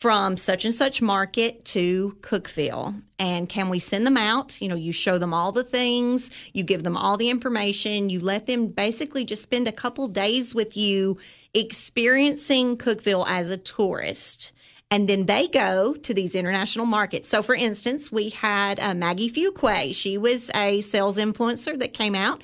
from 0.00 0.36
such 0.36 0.64
and 0.64 0.74
such 0.74 1.00
market 1.00 1.64
to 1.64 2.16
Cookeville. 2.20 3.02
And 3.18 3.48
can 3.48 3.68
we 3.70 3.78
send 3.78 4.06
them 4.06 4.16
out? 4.16 4.60
You 4.60 4.68
know, 4.68 4.74
you 4.74 4.92
show 4.92 5.18
them 5.18 5.32
all 5.32 5.52
the 5.52 5.64
things, 5.64 6.30
you 6.52 6.64
give 6.64 6.82
them 6.82 6.96
all 6.96 7.16
the 7.16 7.30
information, 7.30 8.10
you 8.10 8.20
let 8.20 8.46
them 8.46 8.68
basically 8.68 9.24
just 9.24 9.42
spend 9.42 9.66
a 9.66 9.72
couple 9.72 10.06
days 10.08 10.54
with 10.54 10.76
you 10.76 11.18
experiencing 11.54 12.76
Cookeville 12.76 13.26
as 13.26 13.48
a 13.48 13.56
tourist. 13.56 14.52
And 14.90 15.08
then 15.08 15.26
they 15.26 15.48
go 15.48 15.94
to 15.94 16.14
these 16.14 16.34
international 16.34 16.86
markets. 16.86 17.28
So, 17.28 17.42
for 17.42 17.54
instance, 17.54 18.12
we 18.12 18.28
had 18.28 18.78
uh, 18.78 18.94
Maggie 18.94 19.30
Fuquay. 19.30 19.94
She 19.94 20.16
was 20.16 20.50
a 20.54 20.80
sales 20.82 21.18
influencer 21.18 21.76
that 21.80 21.92
came 21.92 22.14
out 22.14 22.42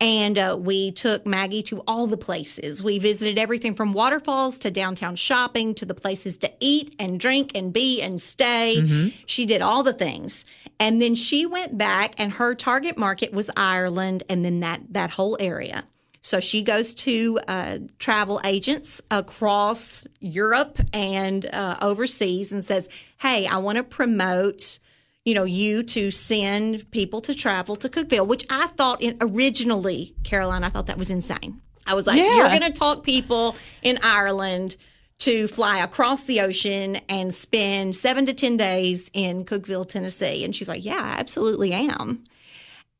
and 0.00 0.38
uh, 0.38 0.56
we 0.58 0.92
took 0.92 1.26
Maggie 1.26 1.62
to 1.64 1.82
all 1.86 2.06
the 2.06 2.16
places. 2.16 2.82
We 2.82 2.98
visited 2.98 3.38
everything 3.38 3.74
from 3.74 3.92
waterfalls 3.92 4.58
to 4.60 4.70
downtown 4.70 5.14
shopping 5.14 5.74
to 5.74 5.84
the 5.84 5.94
places 5.94 6.38
to 6.38 6.50
eat 6.58 6.94
and 6.98 7.20
drink 7.20 7.52
and 7.54 7.72
be 7.72 8.00
and 8.00 8.20
stay. 8.20 8.76
Mm-hmm. 8.78 9.08
She 9.26 9.44
did 9.44 9.60
all 9.60 9.82
the 9.82 9.92
things. 9.92 10.46
And 10.78 11.02
then 11.02 11.14
she 11.14 11.44
went 11.44 11.76
back 11.76 12.14
and 12.16 12.32
her 12.32 12.54
target 12.54 12.96
market 12.96 13.32
was 13.32 13.50
Ireland 13.54 14.22
and 14.30 14.42
then 14.42 14.60
that, 14.60 14.80
that 14.90 15.10
whole 15.10 15.36
area. 15.38 15.84
So 16.22 16.40
she 16.40 16.62
goes 16.62 16.94
to 16.94 17.38
uh, 17.48 17.78
travel 17.98 18.40
agents 18.44 19.02
across 19.10 20.06
Europe 20.20 20.78
and 20.92 21.44
uh, 21.46 21.76
overseas 21.82 22.52
and 22.52 22.64
says, 22.64 22.88
Hey, 23.18 23.46
I 23.46 23.58
want 23.58 23.76
to 23.76 23.84
promote 23.84 24.78
you 25.24 25.34
know, 25.34 25.44
you 25.44 25.82
to 25.82 26.10
send 26.10 26.90
people 26.90 27.20
to 27.22 27.34
travel 27.34 27.76
to 27.76 27.88
Cookeville, 27.88 28.26
which 28.26 28.46
I 28.48 28.68
thought 28.68 29.02
in, 29.02 29.16
originally, 29.20 30.14
Caroline, 30.24 30.64
I 30.64 30.70
thought 30.70 30.86
that 30.86 30.98
was 30.98 31.10
insane. 31.10 31.60
I 31.86 31.94
was 31.94 32.06
like, 32.06 32.16
Yeah. 32.18 32.36
you're 32.36 32.48
going 32.48 32.62
to 32.62 32.72
talk 32.72 33.02
people 33.04 33.56
in 33.82 33.98
Ireland 34.02 34.76
to 35.20 35.46
fly 35.48 35.82
across 35.82 36.22
the 36.24 36.40
ocean 36.40 36.96
and 37.08 37.34
spend 37.34 37.94
seven 37.94 38.24
to 38.26 38.32
10 38.32 38.56
days 38.56 39.10
in 39.12 39.44
Cookeville, 39.44 39.86
Tennessee. 39.86 40.44
And 40.44 40.56
she's 40.56 40.68
like, 40.68 40.82
yeah, 40.84 40.94
I 41.02 41.18
absolutely 41.20 41.74
am. 41.74 42.24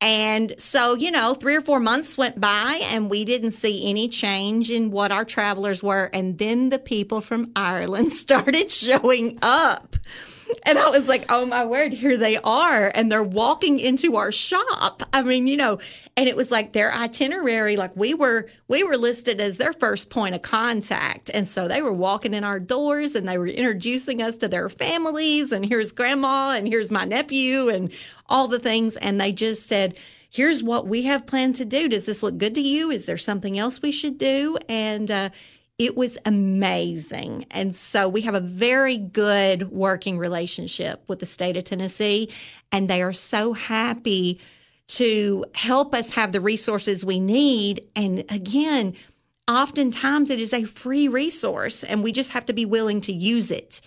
And 0.02 0.54
so, 0.58 0.94
you 0.94 1.10
know, 1.10 1.34
three 1.34 1.54
or 1.54 1.60
four 1.62 1.80
months 1.80 2.18
went 2.18 2.40
by 2.40 2.80
and 2.84 3.08
we 3.10 3.24
didn't 3.24 3.50
see 3.52 3.88
any 3.88 4.08
change 4.08 4.70
in 4.70 4.90
what 4.90 5.12
our 5.12 5.24
travelers 5.24 5.82
were. 5.82 6.10
And 6.12 6.36
then 6.38 6.68
the 6.70 6.78
people 6.78 7.20
from 7.22 7.52
Ireland 7.56 8.12
started 8.14 8.70
showing 8.70 9.38
up. 9.40 9.89
And 10.66 10.78
I 10.78 10.90
was 10.90 11.08
like, 11.08 11.26
oh 11.30 11.46
my 11.46 11.64
word, 11.64 11.92
here 11.92 12.16
they 12.16 12.36
are. 12.36 12.92
And 12.94 13.10
they're 13.10 13.22
walking 13.22 13.80
into 13.80 14.16
our 14.16 14.30
shop. 14.30 15.02
I 15.12 15.22
mean, 15.22 15.46
you 15.46 15.56
know, 15.56 15.78
and 16.16 16.28
it 16.28 16.36
was 16.36 16.50
like 16.50 16.72
their 16.72 16.92
itinerary, 16.92 17.76
like 17.76 17.96
we 17.96 18.14
were, 18.14 18.48
we 18.68 18.84
were 18.84 18.96
listed 18.96 19.40
as 19.40 19.56
their 19.56 19.72
first 19.72 20.10
point 20.10 20.34
of 20.34 20.42
contact. 20.42 21.30
And 21.32 21.48
so 21.48 21.66
they 21.66 21.82
were 21.82 21.92
walking 21.92 22.34
in 22.34 22.44
our 22.44 22.60
doors 22.60 23.14
and 23.14 23.28
they 23.28 23.38
were 23.38 23.46
introducing 23.46 24.22
us 24.22 24.36
to 24.38 24.48
their 24.48 24.68
families. 24.68 25.50
And 25.50 25.64
here's 25.64 25.92
grandma 25.92 26.50
and 26.50 26.68
here's 26.68 26.90
my 26.90 27.04
nephew 27.04 27.68
and 27.68 27.90
all 28.28 28.46
the 28.46 28.58
things. 28.58 28.96
And 28.96 29.20
they 29.20 29.32
just 29.32 29.66
said, 29.66 29.96
here's 30.28 30.62
what 30.62 30.86
we 30.86 31.02
have 31.04 31.26
planned 31.26 31.56
to 31.56 31.64
do. 31.64 31.88
Does 31.88 32.04
this 32.04 32.22
look 32.22 32.38
good 32.38 32.54
to 32.54 32.60
you? 32.60 32.90
Is 32.90 33.06
there 33.06 33.18
something 33.18 33.58
else 33.58 33.82
we 33.82 33.92
should 33.92 34.18
do? 34.18 34.58
And, 34.68 35.10
uh, 35.10 35.30
it 35.80 35.96
was 35.96 36.18
amazing. 36.26 37.46
And 37.50 37.74
so 37.74 38.06
we 38.06 38.20
have 38.20 38.34
a 38.34 38.40
very 38.40 38.98
good 38.98 39.70
working 39.72 40.18
relationship 40.18 41.02
with 41.08 41.20
the 41.20 41.26
state 41.26 41.56
of 41.56 41.64
Tennessee, 41.64 42.30
and 42.70 42.86
they 42.86 43.00
are 43.00 43.14
so 43.14 43.54
happy 43.54 44.38
to 44.88 45.46
help 45.54 45.94
us 45.94 46.10
have 46.10 46.32
the 46.32 46.40
resources 46.42 47.02
we 47.02 47.18
need. 47.18 47.88
And 47.96 48.26
again, 48.28 48.94
oftentimes 49.48 50.28
it 50.28 50.38
is 50.38 50.52
a 50.52 50.64
free 50.64 51.08
resource, 51.08 51.82
and 51.82 52.04
we 52.04 52.12
just 52.12 52.32
have 52.32 52.44
to 52.44 52.52
be 52.52 52.66
willing 52.66 53.00
to 53.00 53.12
use 53.14 53.50
it. 53.50 53.80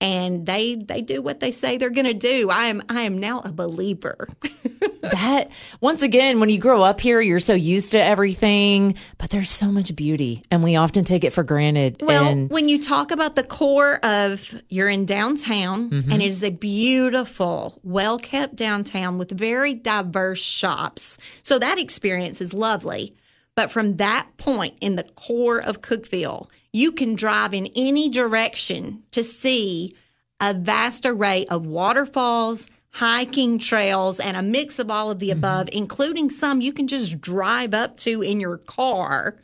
And 0.00 0.46
they 0.46 0.76
they 0.76 1.02
do 1.02 1.20
what 1.20 1.40
they 1.40 1.52
say 1.52 1.76
they're 1.76 1.90
going 1.90 2.06
to 2.06 2.14
do. 2.14 2.48
I 2.48 2.66
am 2.66 2.82
I 2.88 3.02
am 3.02 3.18
now 3.18 3.40
a 3.40 3.52
believer. 3.52 4.28
that 5.10 5.50
once 5.80 6.02
again 6.02 6.40
when 6.40 6.48
you 6.48 6.58
grow 6.58 6.82
up 6.82 7.00
here 7.00 7.20
you're 7.20 7.40
so 7.40 7.54
used 7.54 7.92
to 7.92 8.02
everything 8.02 8.94
but 9.18 9.30
there's 9.30 9.50
so 9.50 9.70
much 9.72 9.94
beauty 9.96 10.42
and 10.50 10.62
we 10.62 10.76
often 10.76 11.04
take 11.04 11.24
it 11.24 11.30
for 11.30 11.42
granted 11.42 12.00
Well, 12.02 12.26
and 12.28 12.50
when 12.50 12.68
you 12.68 12.80
talk 12.80 13.10
about 13.10 13.36
the 13.36 13.44
core 13.44 13.98
of 14.04 14.54
you're 14.68 14.88
in 14.88 15.06
downtown 15.06 15.90
Mm-hmm. 15.90 16.10
and 16.12 16.22
it 16.22 16.26
is 16.26 16.42
a 16.44 16.50
beautiful, 16.50 17.80
well 17.82 18.18
kept 18.18 18.56
downtown 18.56 19.18
with 19.18 19.30
very 19.30 19.74
diverse 19.74 20.42
shops. 20.42 21.18
So 21.42 21.58
that 21.58 21.78
experience 21.78 22.40
is 22.40 22.54
lovely. 22.54 23.14
But 23.54 23.70
from 23.70 23.96
that 23.96 24.26
point 24.36 24.76
in 24.80 24.96
the 24.96 25.04
core 25.14 25.60
of 25.60 25.80
Cookeville, 25.80 26.48
you 26.72 26.92
can 26.92 27.14
drive 27.14 27.54
in 27.54 27.68
any 27.76 28.08
direction 28.08 29.02
to 29.12 29.22
see 29.22 29.94
a 30.40 30.54
vast 30.54 31.06
array 31.06 31.46
of 31.46 31.66
waterfalls, 31.66 32.68
hiking 32.94 33.58
trails, 33.58 34.20
and 34.20 34.36
a 34.36 34.42
mix 34.42 34.78
of 34.78 34.90
all 34.90 35.10
of 35.10 35.18
the 35.18 35.30
mm-hmm. 35.30 35.38
above, 35.38 35.68
including 35.72 36.30
some 36.30 36.60
you 36.60 36.72
can 36.72 36.86
just 36.86 37.20
drive 37.20 37.74
up 37.74 37.96
to 37.98 38.22
in 38.22 38.40
your 38.40 38.58
car 38.58 39.36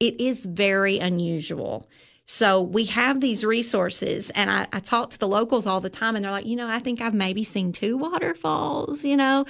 it 0.00 0.18
is 0.18 0.46
very 0.46 0.98
unusual. 0.98 1.86
So 2.24 2.62
we 2.62 2.84
have 2.86 3.20
these 3.20 3.44
resources, 3.44 4.30
and 4.30 4.50
I, 4.50 4.66
I 4.72 4.78
talk 4.78 5.10
to 5.10 5.18
the 5.18 5.26
locals 5.26 5.66
all 5.66 5.80
the 5.80 5.90
time, 5.90 6.14
and 6.14 6.24
they're 6.24 6.30
like, 6.30 6.46
you 6.46 6.54
know, 6.54 6.68
I 6.68 6.78
think 6.78 7.00
I've 7.00 7.12
maybe 7.12 7.42
seen 7.42 7.72
two 7.72 7.96
waterfalls, 7.96 9.04
you 9.04 9.16
know, 9.16 9.46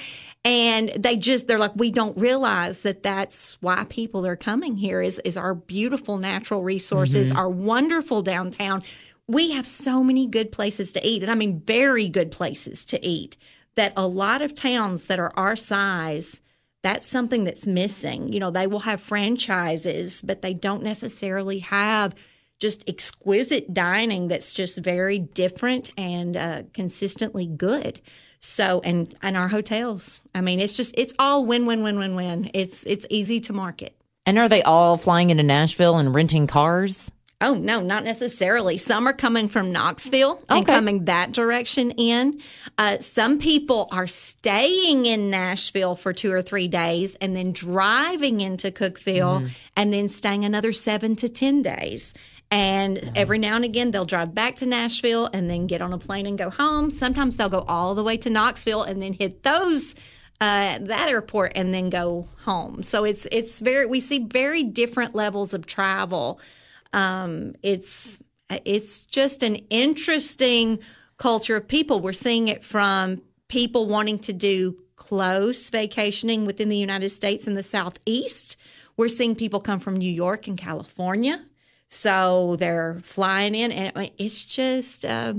and 0.47 0.89
they 0.97 1.17
just 1.17 1.47
they're 1.47 1.59
like, 1.59 1.77
we 1.77 1.91
don't 1.91 2.17
realize 2.17 2.81
that 2.81 3.03
that's 3.03 3.61
why 3.61 3.85
people 3.91 4.27
are 4.27 4.37
coming 4.37 4.77
here 4.77 5.03
is 5.03 5.21
is 5.27 5.37
our 5.37 5.55
beautiful 5.55 6.17
natural 6.17 6.63
resources, 6.63 7.29
mm-hmm. 7.29 7.39
our 7.39 7.51
wonderful 7.51 8.23
downtown. 8.23 8.83
We 9.31 9.53
have 9.53 9.67
so 9.67 10.03
many 10.03 10.27
good 10.27 10.51
places 10.51 10.93
to 10.93 11.07
eat, 11.07 11.23
and 11.23 11.31
I 11.31 11.35
mean 11.35 11.61
very 11.61 12.09
good 12.09 12.31
places 12.31 12.85
to 12.87 13.05
eat. 13.05 13.37
That 13.77 13.93
a 13.97 14.07
lot 14.07 14.43
of 14.43 14.55
towns 14.55 15.07
that 15.07 15.21
are 15.21 15.33
our 15.37 15.57
size 15.57 16.43
that's 16.83 17.07
something 17.07 17.45
that's 17.45 17.67
missing. 17.67 18.33
You 18.33 18.41
know, 18.41 18.51
they 18.51 18.67
will 18.67 18.81
have 18.81 19.01
franchises, 19.01 20.23
but 20.23 20.43
they 20.43 20.55
don't 20.55 20.83
necessarily 20.83 21.59
have 21.61 22.15
just 22.59 22.89
exquisite 22.89 23.73
dining 23.73 24.29
that's 24.29 24.53
just 24.53 24.79
very 24.79 25.19
different 25.19 25.93
and 25.97 26.37
uh, 26.37 26.63
consistently 26.75 27.47
good. 27.47 28.01
So, 28.41 28.81
and 28.85 29.15
and 29.23 29.37
our 29.37 29.49
hotels. 29.49 30.23
I 30.35 30.41
mean, 30.41 30.61
it's 30.61 30.77
just 30.77 30.95
it's 30.97 31.15
all 31.19 31.45
win 31.45 31.67
win 31.67 31.83
win 31.83 31.99
win 31.99 32.15
win. 32.17 32.51
It's 32.55 32.85
it's 32.87 33.07
easy 33.11 33.41
to 33.41 33.53
market. 33.53 33.95
and 34.25 34.39
are 34.39 34.49
they 34.49 34.63
all 34.63 34.97
flying 34.97 35.31
into 35.31 35.43
nashville 35.43 35.99
and 35.99 36.15
renting 36.15 36.47
cars 36.47 37.11
Oh 37.43 37.55
no, 37.55 37.81
not 37.81 38.05
necessarily. 38.05 38.77
Some 38.77 39.09
are 39.09 39.15
coming 39.15 39.49
from 39.49 39.73
Knoxville 39.73 40.43
and 40.59 40.67
coming 40.67 41.05
that 41.07 41.33
direction 41.33 41.91
in. 41.93 42.43
Uh, 42.77 42.99
some 42.99 43.39
people 43.39 43.89
are 43.91 44.07
staying 44.07 45.07
in 45.07 45.31
Nashville 45.31 45.95
for 45.95 46.13
two 46.13 46.31
or 46.33 46.43
three 46.43 46.69
days 46.69 47.15
and 47.17 47.35
then 47.35 47.53
driving 47.53 48.41
into 48.43 48.71
Cookeville 48.71 49.51
and 49.75 49.93
then 49.93 50.09
staying 50.09 50.45
another 50.45 50.75
seven 50.75 51.17
to 51.17 51.31
ten 51.31 51.63
days. 51.63 52.13
And 52.51 53.13
every 53.15 53.39
now 53.39 53.57
and 53.57 53.65
again, 53.65 53.91
they'll 53.91 54.05
drive 54.05 54.35
back 54.35 54.57
to 54.57 54.67
Nashville 54.67 55.31
and 55.33 55.49
then 55.49 55.67
get 55.67 55.81
on 55.81 55.93
a 55.93 55.99
plane 55.99 56.27
and 56.27 56.37
go 56.37 56.51
home. 56.51 56.91
Sometimes 56.91 57.37
they'll 57.37 57.49
go 57.49 57.65
all 57.69 57.95
the 57.95 58.05
way 58.05 58.17
to 58.19 58.29
Knoxville 58.29 58.83
and 58.83 59.01
then 59.01 59.13
hit 59.15 59.45
those 59.45 59.95
uh, 60.43 60.79
that 60.81 61.09
airport 61.09 61.53
and 61.55 61.73
then 61.73 61.91
go 61.91 62.29
home. 62.39 62.83
So 62.83 63.05
it's 63.05 63.27
it's 63.31 63.61
very 63.61 63.87
we 63.87 64.01
see 64.01 64.27
very 64.27 64.63
different 64.65 65.15
levels 65.15 65.55
of 65.55 65.67
travel 65.67 66.41
um, 66.93 67.55
it's 67.63 68.21
it's 68.49 69.01
just 69.01 69.43
an 69.43 69.57
interesting 69.71 70.81
culture 71.17 71.57
of 71.57 71.69
people. 71.69 72.01
We're 72.01 72.13
seeing 72.13 72.49
it 72.49 72.65
from 72.65 73.23
people 73.49 73.87
wanting 73.87 74.19
to 74.21 74.33
do 74.33 74.77
close 74.97 75.71
vacationing 75.71 76.47
within 76.47 76.69
the 76.69 76.77
United 76.77 77.11
States 77.11 77.47
in 77.47 77.55
the 77.55 77.63
southeast. 77.63 78.57
We're 78.97 79.09
seeing 79.09 79.35
people 79.35 79.61
come 79.61 79.81
from 79.81 79.97
New 79.97 80.11
York 80.13 80.47
and 80.47 80.59
California, 80.59 81.45
so 81.89 82.57
they're 82.57 83.01
flying 83.03 83.55
in, 83.55 83.73
and 83.73 84.11
it's 84.19 84.45
just. 84.45 85.05
Uh, 85.05 85.35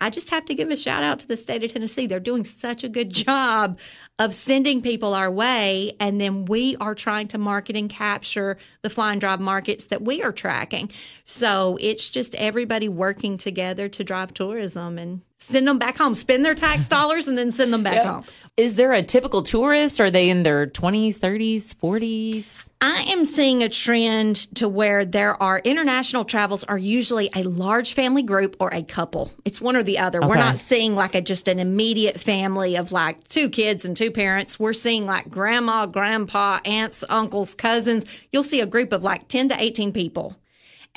I 0.00 0.10
just 0.10 0.30
have 0.30 0.44
to 0.46 0.54
give 0.54 0.70
a 0.70 0.76
shout 0.76 1.02
out 1.02 1.20
to 1.20 1.28
the 1.28 1.36
state 1.36 1.64
of 1.64 1.72
Tennessee. 1.72 2.06
They're 2.06 2.20
doing 2.20 2.44
such 2.44 2.84
a 2.84 2.88
good 2.88 3.10
job 3.12 3.78
of 4.18 4.34
sending 4.34 4.82
people 4.82 5.14
our 5.14 5.30
way. 5.30 5.96
And 6.00 6.20
then 6.20 6.44
we 6.44 6.76
are 6.76 6.94
trying 6.94 7.28
to 7.28 7.38
market 7.38 7.76
and 7.76 7.88
capture 7.88 8.58
the 8.82 8.90
fly 8.90 9.12
and 9.12 9.20
drive 9.20 9.40
markets 9.40 9.86
that 9.86 10.02
we 10.02 10.22
are 10.22 10.32
tracking. 10.32 10.90
So 11.24 11.78
it's 11.80 12.08
just 12.08 12.34
everybody 12.34 12.88
working 12.88 13.38
together 13.38 13.88
to 13.88 14.04
drive 14.04 14.34
tourism 14.34 14.98
and 14.98 15.22
send 15.38 15.66
them 15.68 15.78
back 15.78 15.98
home, 15.98 16.14
spend 16.14 16.44
their 16.44 16.54
tax 16.54 16.88
dollars 16.96 17.28
and 17.28 17.36
then 17.36 17.52
send 17.52 17.72
them 17.72 17.82
back 17.82 18.04
home. 18.04 18.24
is 18.56 18.76
there 18.76 18.92
a 18.92 19.02
typical 19.02 19.42
tourist 19.42 20.00
are 20.00 20.10
they 20.10 20.30
in 20.30 20.42
their 20.42 20.66
20s 20.66 21.18
30s 21.18 21.74
40s 21.74 22.68
I 22.86 23.04
am 23.08 23.24
seeing 23.24 23.62
a 23.62 23.70
trend 23.70 24.36
to 24.56 24.68
where 24.68 25.06
there 25.06 25.42
are 25.42 25.58
international 25.58 26.26
travels 26.26 26.64
are 26.64 26.76
usually 26.76 27.30
a 27.34 27.42
large 27.42 27.94
family 27.94 28.22
group 28.22 28.56
or 28.60 28.68
a 28.74 28.82
couple. 28.82 29.32
It's 29.46 29.58
one 29.58 29.74
or 29.74 29.82
the 29.82 30.00
other. 30.00 30.20
We're 30.20 30.34
not 30.34 30.58
seeing 30.58 30.94
like 30.94 31.14
a 31.14 31.22
just 31.22 31.48
an 31.48 31.60
immediate 31.60 32.20
family 32.20 32.76
of 32.76 32.92
like 32.92 33.26
two 33.26 33.48
kids 33.48 33.86
and 33.86 33.96
two 33.96 34.10
parents. 34.10 34.60
We're 34.60 34.74
seeing 34.74 35.06
like 35.06 35.30
grandma, 35.30 35.86
grandpa, 35.86 36.60
aunts, 36.66 37.04
uncles, 37.08 37.54
cousins. 37.54 38.04
You'll 38.32 38.42
see 38.42 38.60
a 38.60 38.66
group 38.66 38.92
of 38.92 39.02
like 39.02 39.28
10 39.28 39.48
to 39.48 39.62
18 39.62 39.92
people. 39.92 40.36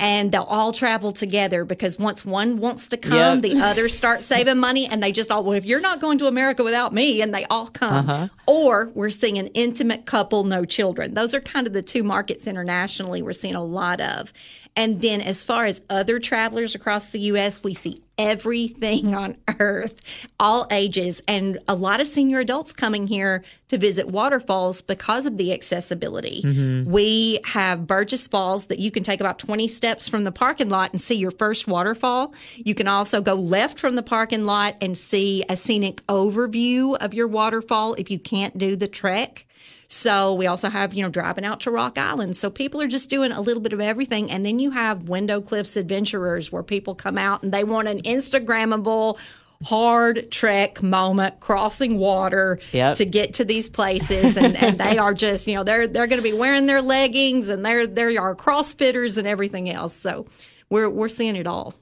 And 0.00 0.30
they'll 0.30 0.42
all 0.44 0.72
travel 0.72 1.10
together 1.12 1.64
because 1.64 1.98
once 1.98 2.24
one 2.24 2.58
wants 2.58 2.86
to 2.88 2.96
come, 2.96 3.40
Yep. 3.40 3.42
the 3.42 3.60
others 3.60 3.96
start 3.96 4.22
saving 4.22 4.58
money 4.58 4.86
and 4.86 5.02
they 5.02 5.10
just 5.10 5.30
all, 5.32 5.42
well, 5.42 5.54
if 5.54 5.64
you're 5.64 5.80
not 5.80 6.00
going 6.00 6.18
to 6.18 6.28
America 6.28 6.62
without 6.62 6.92
me, 6.94 7.20
and 7.20 7.34
they 7.34 7.44
all 7.46 7.66
come. 7.66 8.08
Uh-huh. 8.08 8.28
Or 8.46 8.92
we're 8.94 9.10
seeing 9.10 9.38
an 9.38 9.48
intimate 9.48 10.06
couple, 10.06 10.44
no 10.44 10.64
children. 10.64 11.14
Those 11.14 11.34
are 11.34 11.40
kind 11.40 11.66
of 11.66 11.72
the 11.72 11.82
two 11.82 12.04
markets 12.04 12.46
internationally 12.46 13.22
we're 13.22 13.32
seeing 13.32 13.56
a 13.56 13.64
lot 13.64 14.00
of. 14.00 14.32
And 14.78 15.02
then 15.02 15.20
as 15.20 15.42
far 15.42 15.64
as 15.64 15.80
other 15.90 16.20
travelers 16.20 16.76
across 16.76 17.10
the 17.10 17.18
U.S., 17.18 17.64
we 17.64 17.74
see 17.74 18.00
everything 18.16 19.12
on 19.12 19.36
earth, 19.58 20.00
all 20.38 20.68
ages, 20.70 21.20
and 21.26 21.58
a 21.66 21.74
lot 21.74 22.00
of 22.00 22.06
senior 22.06 22.38
adults 22.38 22.72
coming 22.72 23.08
here 23.08 23.42
to 23.70 23.76
visit 23.76 24.06
waterfalls 24.06 24.80
because 24.80 25.26
of 25.26 25.36
the 25.36 25.52
accessibility. 25.52 26.42
Mm-hmm. 26.44 26.90
We 26.92 27.40
have 27.44 27.88
Burgess 27.88 28.28
Falls 28.28 28.66
that 28.66 28.78
you 28.78 28.92
can 28.92 29.02
take 29.02 29.20
about 29.20 29.40
20 29.40 29.66
steps 29.66 30.08
from 30.08 30.22
the 30.22 30.32
parking 30.32 30.68
lot 30.68 30.92
and 30.92 31.00
see 31.00 31.16
your 31.16 31.32
first 31.32 31.66
waterfall. 31.66 32.32
You 32.54 32.76
can 32.76 32.86
also 32.86 33.20
go 33.20 33.34
left 33.34 33.80
from 33.80 33.96
the 33.96 34.04
parking 34.04 34.44
lot 34.44 34.76
and 34.80 34.96
see 34.96 35.44
a 35.48 35.56
scenic 35.56 36.06
overview 36.06 36.96
of 36.98 37.14
your 37.14 37.26
waterfall 37.26 37.94
if 37.94 38.12
you 38.12 38.20
can't 38.20 38.56
do 38.56 38.76
the 38.76 38.88
trek. 38.88 39.44
So 39.90 40.34
we 40.34 40.46
also 40.46 40.68
have, 40.68 40.92
you 40.92 41.02
know, 41.02 41.08
driving 41.08 41.46
out 41.46 41.60
to 41.60 41.70
Rock 41.70 41.96
Island. 41.96 42.36
So 42.36 42.50
people 42.50 42.80
are 42.82 42.86
just 42.86 43.08
doing 43.08 43.32
a 43.32 43.40
little 43.40 43.62
bit 43.62 43.72
of 43.72 43.80
everything. 43.80 44.30
And 44.30 44.44
then 44.44 44.58
you 44.58 44.70
have 44.70 45.08
Window 45.08 45.40
Cliffs 45.40 45.76
Adventurers 45.78 46.52
where 46.52 46.62
people 46.62 46.94
come 46.94 47.16
out 47.16 47.42
and 47.42 47.52
they 47.52 47.64
want 47.64 47.88
an 47.88 48.02
Instagrammable 48.02 49.18
hard 49.64 50.30
trek 50.30 50.82
moment 50.84 51.40
crossing 51.40 51.98
water 51.98 52.60
Yep. 52.70 52.96
to 52.98 53.04
get 53.04 53.32
to 53.34 53.44
these 53.44 53.68
places 53.68 54.36
and, 54.36 54.54
and 54.56 54.78
they 54.78 54.98
are 55.04 55.12
just 55.12 55.48
you 55.48 55.56
know 55.56 55.64
they're 55.64 55.88
they're 55.88 56.06
going 56.06 56.22
to 56.22 56.30
be 56.30 56.32
wearing 56.32 56.66
their 56.66 56.80
leggings 56.80 57.48
and 57.48 57.66
they're 57.66 57.84
they 57.84 58.16
are 58.16 58.36
crossfitters 58.36 59.18
and 59.18 59.26
everything 59.26 59.68
else 59.68 59.94
so 59.94 60.26
we're 60.70 60.88
we're 60.88 61.08
seeing 61.08 61.34
it 61.34 61.48
all 61.48 61.74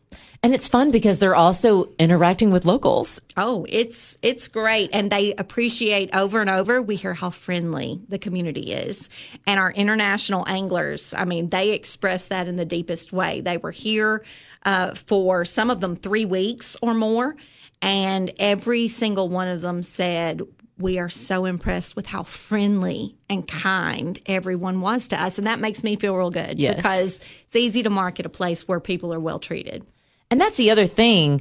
And 0.43 0.55
it's 0.55 0.69
fun 0.69 0.91
because 0.91 1.19
they're 1.19 1.35
also 1.35 1.89
interacting 1.99 2.51
with 2.51 2.65
locals. 2.65 3.21
Oh, 3.37 3.67
it's 3.69 4.17
it's 4.23 4.49
great, 4.49 4.91
and 4.93 5.11
they 5.11 5.35
appreciate 5.35 6.15
over 6.15 6.41
and 6.41 6.51
over. 6.51 6.81
We 6.81 6.97
hear 6.97 7.15
how 7.15 7.31
friendly 7.31 8.01
the 8.09 8.19
community 8.19 8.73
is, 8.73 9.09
and 9.47 9.59
our 9.59 9.73
international 9.73 10.45
anglers. 10.49 11.13
I 11.15 11.25
mean, 11.25 11.49
they 11.49 11.71
express 11.71 12.29
that 12.29 12.47
in 12.49 12.57
the 12.57 12.65
deepest 12.65 13.13
way. 13.13 13.41
They 13.41 13.57
were 13.57 13.73
here 13.73 14.25
uh, 14.65 14.95
for 14.95 15.45
some 15.45 15.71
of 15.71 15.81
them 15.81 15.97
three 15.97 16.25
weeks 16.25 16.77
or 16.81 16.95
more, 16.95 17.35
and 17.83 18.33
every 18.39 18.89
single 18.89 19.29
one 19.29 19.49
of 19.49 19.61
them 19.63 19.83
said. 19.83 20.43
We 20.79 20.99
are 20.99 21.09
so 21.09 21.47
impressed 21.47 21.97
with 21.97 22.07
how 22.07 22.23
friendly 22.23 23.17
and 23.31 23.49
kind 23.49 24.21
everyone 24.27 24.83
was 24.83 25.09
to 25.09 25.19
us. 25.19 25.39
And 25.39 25.47
that 25.47 25.59
makes 25.59 25.83
me 25.83 25.97
feel 25.97 26.15
real 26.15 26.29
good 26.31 26.59
Yes. 26.59 26.77
because 26.77 27.25
it's 27.47 27.57
easy 27.57 27.83
to 27.85 27.89
market 27.89 28.27
a 28.27 28.29
place 28.29 28.69
where 28.69 28.79
people 28.79 29.11
are 29.15 29.19
well 29.19 29.39
treated. 29.39 29.87
And 30.31 30.41
that's 30.41 30.57
the 30.57 30.71
other 30.71 30.87
thing. 30.87 31.41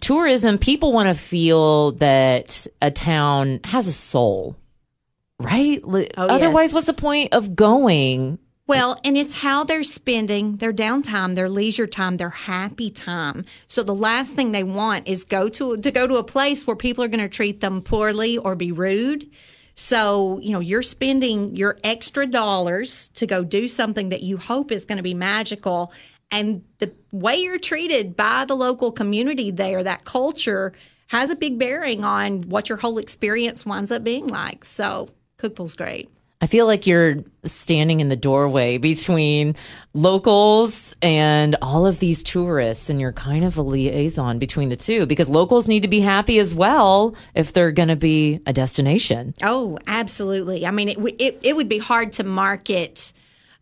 Tourism, 0.00 0.58
people 0.58 0.92
want 0.92 1.08
to 1.08 1.14
feel 1.14 1.92
that 1.92 2.66
a 2.80 2.90
town 2.90 3.60
has 3.64 3.88
a 3.88 3.92
soul, 3.92 4.56
right? 5.38 5.80
Oh, 5.84 6.06
Otherwise, 6.16 6.68
yes. 6.68 6.74
what's 6.74 6.86
the 6.86 6.92
point 6.92 7.34
of 7.34 7.56
going? 7.56 8.38
Well, 8.70 9.00
and 9.02 9.18
it's 9.18 9.34
how 9.34 9.64
they're 9.64 9.82
spending 9.82 10.58
their 10.58 10.72
downtime, 10.72 11.34
their 11.34 11.48
leisure 11.48 11.88
time, 11.88 12.18
their 12.18 12.30
happy 12.30 12.88
time. 12.88 13.44
So 13.66 13.82
the 13.82 13.96
last 13.96 14.36
thing 14.36 14.52
they 14.52 14.62
want 14.62 15.08
is 15.08 15.24
go 15.24 15.48
to 15.48 15.76
to 15.78 15.90
go 15.90 16.06
to 16.06 16.18
a 16.18 16.22
place 16.22 16.68
where 16.68 16.76
people 16.76 17.02
are 17.02 17.08
going 17.08 17.18
to 17.18 17.28
treat 17.28 17.58
them 17.58 17.82
poorly 17.82 18.38
or 18.38 18.54
be 18.54 18.70
rude. 18.70 19.28
So, 19.74 20.38
you 20.38 20.52
know, 20.52 20.60
you're 20.60 20.82
spending 20.82 21.56
your 21.56 21.78
extra 21.82 22.26
dollars 22.26 23.08
to 23.14 23.26
go 23.26 23.42
do 23.42 23.66
something 23.66 24.10
that 24.10 24.22
you 24.22 24.36
hope 24.36 24.70
is 24.70 24.84
going 24.84 24.98
to 24.98 25.02
be 25.02 25.14
magical 25.14 25.92
and 26.30 26.62
the 26.78 26.92
way 27.12 27.36
you're 27.36 27.58
treated 27.58 28.16
by 28.16 28.44
the 28.44 28.54
local 28.54 28.92
community 28.92 29.50
there, 29.50 29.82
that 29.82 30.04
culture 30.04 30.72
has 31.08 31.30
a 31.30 31.36
big 31.36 31.58
bearing 31.58 32.04
on 32.04 32.42
what 32.42 32.68
your 32.68 32.78
whole 32.78 32.98
experience 32.98 33.66
winds 33.66 33.90
up 33.90 34.04
being 34.04 34.28
like. 34.28 34.64
So, 34.64 35.10
Cookeville's 35.38 35.74
great. 35.74 36.08
I 36.42 36.46
feel 36.46 36.64
like 36.64 36.86
you're 36.86 37.16
standing 37.44 38.00
in 38.00 38.08
the 38.08 38.16
doorway 38.16 38.78
between 38.78 39.56
locals 39.92 40.94
and 41.02 41.54
all 41.60 41.84
of 41.84 41.98
these 41.98 42.22
tourists, 42.22 42.88
and 42.88 42.98
you're 42.98 43.12
kind 43.12 43.44
of 43.44 43.58
a 43.58 43.62
liaison 43.62 44.38
between 44.38 44.70
the 44.70 44.76
two 44.76 45.04
because 45.04 45.28
locals 45.28 45.68
need 45.68 45.82
to 45.82 45.88
be 45.88 46.00
happy 46.00 46.38
as 46.38 46.54
well 46.54 47.14
if 47.34 47.52
they're 47.52 47.72
going 47.72 47.88
to 47.88 47.96
be 47.96 48.40
a 48.46 48.54
destination. 48.54 49.34
Oh, 49.42 49.78
absolutely. 49.86 50.64
I 50.64 50.70
mean, 50.70 50.88
it, 50.88 50.98
it, 51.18 51.40
it 51.42 51.56
would 51.56 51.68
be 51.68 51.78
hard 51.78 52.12
to 52.12 52.24
market 52.24 53.12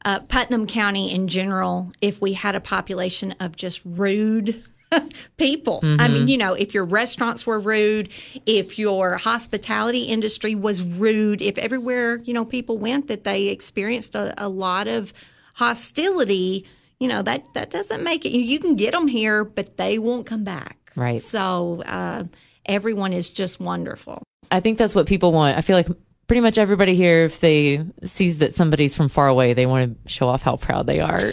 uh, 0.05 0.21
Putnam 0.21 0.67
County 0.67 1.15
in 1.15 1.29
general 1.29 1.93
if 2.01 2.21
we 2.21 2.33
had 2.35 2.55
a 2.55 2.61
population 2.61 3.35
of 3.41 3.57
just 3.57 3.83
rude 3.85 4.63
people. 5.37 5.81
I 5.83 6.09
mean, 6.09 6.29
you 6.29 6.39
know, 6.39 6.55
if 6.55 6.75
your 6.75 6.85
restaurants 6.85 7.47
were 7.47 7.61
rude, 7.61 8.13
if 8.47 8.79
your 8.79 9.17
hospitality 9.17 10.05
industry 10.05 10.55
was 10.55 10.99
rude, 10.99 11.43
if 11.43 11.59
everywhere, 11.59 12.17
you 12.17 12.33
know, 12.33 12.45
people 12.45 12.79
went 12.79 13.09
that 13.09 13.25
they 13.25 13.49
experienced 13.49 14.15
a, 14.15 14.35
a 14.43 14.49
lot 14.49 14.89
of 14.89 15.13
hostility, 15.55 16.67
you 17.01 17.09
know, 17.09 17.23
that, 17.23 17.53
that 17.55 17.71
doesn't 17.71 18.03
make 18.03 18.25
it. 18.25 18.31
You, 18.31 18.41
you 18.41 18.61
can 18.61 18.77
get 18.77 18.93
them 18.93 19.09
here, 19.09 19.45
but 19.45 19.77
they 19.77 19.99
won't 19.99 20.27
come 20.27 20.45
back. 20.45 20.79
Right. 20.97 21.21
So 21.21 21.83
uh, 21.85 22.25
everyone 22.65 23.13
is 23.13 23.31
just 23.31 23.61
wonderful. 23.61 24.23
I 24.51 24.61
think 24.61 24.79
that's 24.79 24.95
what 24.95 25.07
people 25.07 25.33
want. 25.33 25.59
I 25.59 25.61
feel 25.61 25.77
like 25.77 25.89
pretty 26.29 26.41
much 26.43 26.59
everybody 26.59 26.95
here, 26.95 27.25
if 27.25 27.41
they 27.41 27.85
sees 28.05 28.39
that 28.39 28.55
somebody's 28.55 28.95
from 28.95 29.09
far 29.09 29.27
away, 29.27 29.55
they 29.55 29.67
want 29.67 30.05
to 30.05 30.09
show 30.09 30.29
off 30.29 30.43
how 30.43 30.57
proud 30.57 30.87
they 30.87 31.01
are. 31.01 31.33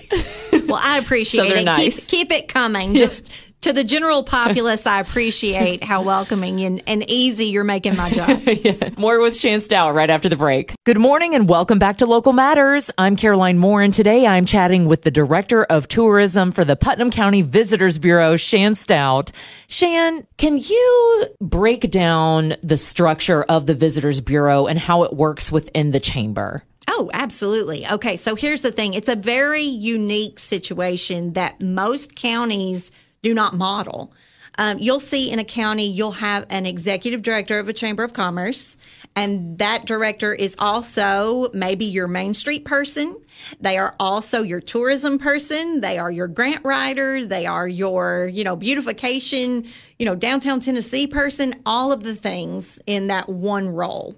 Well, 0.52 0.80
I 0.82 0.98
appreciate 1.04 1.50
they're 1.50 1.58
it. 1.58 1.66
nice. 1.66 2.08
Keep, 2.08 2.30
keep 2.30 2.32
it 2.32 2.48
coming. 2.48 2.96
Just 2.96 3.32
to 3.66 3.74
the 3.74 3.84
general 3.84 4.22
populace, 4.22 4.86
I 4.86 5.00
appreciate 5.00 5.84
how 5.84 6.04
welcoming 6.04 6.60
and, 6.60 6.84
and 6.86 7.04
easy 7.10 7.48
you're 7.48 7.64
making 7.64 7.96
my 7.96 8.12
job. 8.12 8.40
More 9.00 9.20
with 9.20 9.36
Shan 9.36 9.60
Stout 9.60 9.96
right 9.96 10.12
after 10.12 10.30
the 10.30 10.36
break. 10.36 10.76
Good 10.84 11.00
morning 11.00 11.34
and 11.34 11.50
welcome 11.50 11.80
back 11.80 11.98
to 11.98 12.06
Local 12.06 12.32
Matters. 12.32 12.92
I'm 12.96 13.16
Caroline 13.16 13.58
Moore 13.58 13.82
and 13.82 13.92
today 13.92 14.28
I'm 14.28 14.46
chatting 14.46 14.86
with 14.86 15.02
the 15.02 15.10
Director 15.10 15.64
of 15.64 15.88
Tourism 15.88 16.52
for 16.52 16.64
the 16.64 16.76
Putnam 16.76 17.10
County 17.10 17.42
Visitors 17.42 17.98
Bureau, 17.98 18.38
Shan 18.38 18.76
Stout. 18.76 19.32
Shan, 19.68 20.28
can 20.38 20.60
you 20.60 21.26
break 21.42 21.90
down 21.90 22.58
the 22.62 22.78
structure 22.78 23.42
of 23.42 23.66
the 23.66 23.74
Visitors 23.74 24.22
Bureau 24.22 24.68
and 24.68 24.78
how 24.78 25.02
it 25.02 25.14
works 25.14 25.52
within 25.52 25.90
the 25.90 26.00
chamber? 26.00 26.62
Oh, 26.88 27.10
absolutely. 27.14 27.88
Okay, 27.88 28.16
so 28.16 28.36
here's 28.36 28.62
the 28.62 28.72
thing 28.72 28.94
it's 28.94 29.10
a 29.10 29.16
very 29.16 29.64
unique 29.64 30.38
situation 30.38 31.34
that 31.34 31.60
most 31.60 32.16
counties 32.16 32.92
do 33.26 33.34
not 33.34 33.56
model. 33.56 34.14
Um, 34.60 34.78
you'll 34.78 35.00
see 35.00 35.32
in 35.32 35.40
a 35.40 35.44
county, 35.44 35.90
you'll 35.90 36.12
have 36.12 36.46
an 36.52 36.68
executive 36.68 37.24
director 37.24 37.58
of 37.58 37.68
a 37.68 37.74
chamber 37.74 38.04
of 38.04 38.14
commerce, 38.14 38.78
and 39.16 39.58
that 39.58 39.86
director 39.86 40.32
is 40.32 40.56
also 40.60 41.50
maybe 41.52 41.86
your 41.86 42.08
Main 42.08 42.36
Street 42.36 42.66
person. 42.66 43.20
They 43.60 43.80
are 43.80 43.96
also 44.00 44.44
your 44.44 44.62
tourism 44.62 45.18
person. 45.18 45.82
They 45.82 45.98
are 45.98 46.12
your 46.12 46.28
grant 46.28 46.64
writer. 46.64 47.26
They 47.26 47.48
are 47.48 47.68
your, 47.68 48.28
you 48.32 48.44
know, 48.44 48.56
beautification, 48.56 49.66
you 49.98 50.06
know, 50.06 50.16
downtown 50.16 50.60
Tennessee 50.60 51.08
person, 51.08 51.64
all 51.66 51.92
of 51.92 52.04
the 52.04 52.16
things 52.16 52.80
in 52.86 53.08
that 53.08 53.28
one 53.28 53.70
role. 53.70 54.16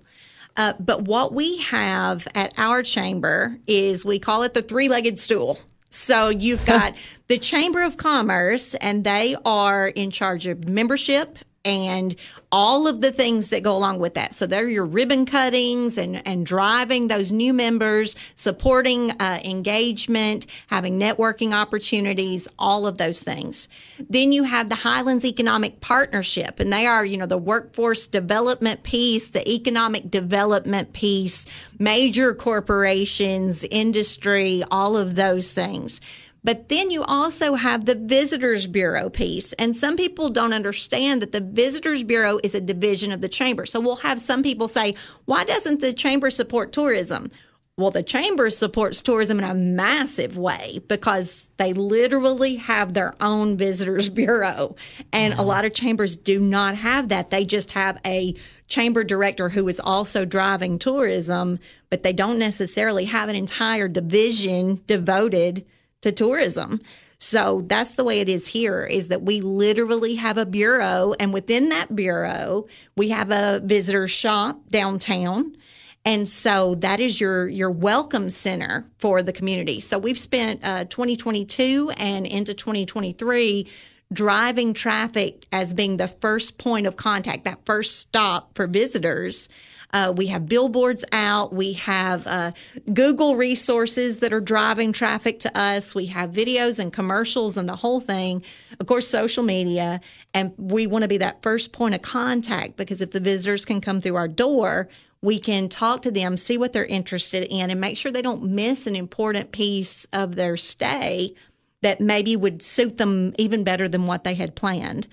Uh, 0.58 0.74
but 0.80 1.04
what 1.04 1.34
we 1.34 1.60
have 1.60 2.28
at 2.36 2.54
our 2.58 2.84
chamber 2.84 3.58
is 3.68 4.04
we 4.04 4.20
call 4.20 4.44
it 4.44 4.54
the 4.54 4.62
three 4.62 4.90
legged 4.90 5.18
stool. 5.18 5.58
So 5.90 6.30
you've 6.30 6.66
got 6.66 6.96
the 7.28 7.38
Chamber 7.38 7.84
of 7.84 7.98
Commerce, 7.98 8.76
and 8.76 9.04
they 9.04 9.36
are 9.46 9.88
in 9.88 10.12
charge 10.12 10.48
of 10.48 10.68
membership 10.68 11.40
and 11.68 12.16
all 12.50 12.88
of 12.88 13.02
the 13.02 13.12
things 13.12 13.50
that 13.50 13.62
go 13.62 13.76
along 13.76 14.00
with 14.00 14.14
that. 14.14 14.34
So 14.34 14.48
they're 14.48 14.70
your 14.70 14.86
ribbon 14.86 15.26
cuttings 15.26 15.98
and, 15.98 16.26
and 16.26 16.46
driving 16.46 17.10
those 17.10 17.30
new 17.30 17.52
members, 17.52 18.16
supporting 18.36 19.12
uh, 19.12 19.42
engagement, 19.44 20.48
having 20.68 20.98
networking 20.98 21.52
opportunities, 21.52 22.48
all 22.58 22.88
of 22.88 22.98
those 22.98 23.22
things. 23.22 23.68
Then 24.10 24.32
you 24.32 24.44
have 24.44 24.70
the 24.70 24.76
Highlands 24.76 25.26
Economic 25.26 25.82
Partnership, 25.82 26.62
and 26.62 26.72
they 26.72 26.86
are, 26.86 27.04
you 27.04 27.18
know, 27.18 27.26
the 27.26 27.38
workforce 27.38 28.08
development 28.08 28.84
piece, 28.84 29.28
the 29.28 29.48
economic 29.52 30.10
development 30.10 30.94
piece, 30.94 31.48
major 31.80 32.34
corporations, 32.34 33.66
industry, 33.66 34.64
all 34.72 34.96
of 34.96 35.16
those 35.16 35.52
things. 35.52 36.00
But 36.48 36.70
then 36.70 36.92
you 36.92 37.04
also 37.04 37.56
have 37.56 37.84
the 37.84 37.96
Visitors 37.96 38.68
Bureau 38.68 39.10
piece. 39.10 39.52
And 39.60 39.76
some 39.76 39.98
people 39.98 40.30
don't 40.30 40.54
understand 40.54 41.22
that 41.22 41.34
the 41.34 41.42
Visitors 41.42 42.04
Bureau 42.06 42.40
is 42.42 42.56
a 42.56 42.62
division 42.62 43.12
of 43.12 43.20
the 43.20 43.28
Chamber. 43.28 43.66
So 43.66 43.82
we'll 43.82 43.98
have 43.98 44.22
some 44.22 44.44
people 44.44 44.70
say, 44.70 44.96
why 45.26 45.44
doesn't 45.44 45.82
the 45.82 45.92
Chamber 45.92 46.30
support 46.30 46.72
tourism? 46.72 47.32
Well, 47.76 47.92
the 47.92 48.02
Chamber 48.02 48.50
supports 48.50 49.02
tourism 49.02 49.40
in 49.40 49.44
a 49.44 49.54
massive 49.54 50.38
way 50.38 50.80
because 50.88 51.50
they 51.58 51.74
literally 51.74 52.56
have 52.56 52.94
their 52.94 53.14
own 53.20 53.58
Visitors 53.58 54.08
Bureau. 54.24 54.78
And 55.12 55.34
a 55.34 55.44
lot 55.44 55.66
of 55.66 55.74
chambers 55.74 56.16
do 56.16 56.40
not 56.40 56.76
have 56.76 57.10
that. 57.10 57.30
They 57.30 57.44
just 57.44 57.72
have 57.72 58.00
a 58.06 58.34
chamber 58.70 59.04
director 59.04 59.50
who 59.50 59.68
is 59.68 59.82
also 59.82 60.24
driving 60.24 60.80
tourism, 60.80 61.60
but 61.90 62.04
they 62.04 62.14
don't 62.14 62.40
necessarily 62.40 63.04
have 63.04 63.28
an 63.28 63.36
entire 63.36 63.90
division 63.90 64.82
devoted 64.88 65.66
to 66.08 66.12
tourism. 66.14 66.80
So 67.20 67.62
that's 67.66 67.94
the 67.94 68.04
way 68.04 68.20
it 68.22 68.30
is 68.30 68.48
here 68.48 68.86
is 68.86 69.08
that 69.08 69.24
we 69.24 69.42
literally 69.42 70.16
have 70.16 70.38
a 70.38 70.46
bureau 70.46 71.14
and 71.20 71.34
within 71.34 71.70
that 71.70 71.96
bureau, 71.96 72.68
we 72.96 73.10
have 73.10 73.32
a 73.32 73.60
visitor 73.64 74.08
shop 74.08 74.60
downtown. 74.70 75.58
And 76.06 76.28
so 76.28 76.76
that 76.76 77.00
is 77.00 77.20
your 77.20 77.50
your 77.50 77.72
welcome 77.72 78.30
center 78.30 78.86
for 78.98 79.22
the 79.22 79.34
community. 79.34 79.82
So 79.82 79.98
we've 80.00 80.20
spent 80.20 80.62
uh, 80.64 80.86
2022 80.86 81.92
and 81.98 82.26
into 82.26 82.54
2023 82.54 83.68
driving 84.14 84.74
traffic 84.74 85.46
as 85.52 85.74
being 85.74 85.98
the 85.98 86.08
first 86.08 86.58
point 86.58 86.88
of 86.88 86.96
contact, 86.96 87.44
that 87.44 87.66
first 87.66 88.00
stop 88.00 88.56
for 88.56 88.68
visitors. 88.68 89.50
Uh, 89.94 90.14
we 90.16 90.28
have 90.28 90.48
billboards 90.48 91.06
out. 91.12 91.54
We 91.54 91.74
have 91.74 92.28
uh, 92.28 92.52
Google 92.94 93.36
resources 93.36 94.20
that 94.20 94.34
are 94.34 94.42
driving 94.42 94.92
traffic 94.92 95.40
to 95.42 95.58
us. 95.58 95.96
We 95.96 96.08
have 96.08 96.32
videos 96.32 96.80
and 96.80 96.92
commercials 96.92 97.58
and 97.58 97.68
the 97.68 97.76
whole 97.76 98.00
thing. 98.00 98.44
Of 98.80 98.88
course, 98.88 99.08
social 99.08 99.44
media. 99.44 100.02
And 100.34 100.54
we 100.58 100.88
want 100.88 101.04
to 101.04 101.08
be 101.08 101.18
that 101.20 101.42
first 101.42 101.72
point 101.72 101.96
of 101.96 102.02
contact 102.02 102.76
because 102.76 103.02
if 103.02 103.12
the 103.12 103.20
visitors 103.20 103.66
can 103.66 103.82
come 103.82 104.02
through 104.02 104.16
our 104.16 104.28
door, 104.28 104.90
we 105.22 105.40
can 105.40 105.68
talk 105.68 106.04
to 106.04 106.12
them, 106.12 106.38
see 106.38 106.58
what 106.58 106.74
they're 106.74 106.86
interested 106.86 107.48
in, 107.50 107.70
and 107.72 107.82
make 107.82 107.98
sure 107.98 108.12
they 108.12 108.22
don't 108.22 108.44
miss 108.44 108.86
an 108.88 108.96
important 108.96 109.52
piece 109.52 110.06
of 110.14 110.36
their 110.36 110.58
stay 110.58 111.34
that 111.82 112.02
maybe 112.02 112.36
would 112.36 112.62
suit 112.62 112.98
them 112.98 113.34
even 113.38 113.64
better 113.64 113.88
than 113.88 114.06
what 114.06 114.24
they 114.24 114.36
had 114.36 114.56
planned. 114.56 115.08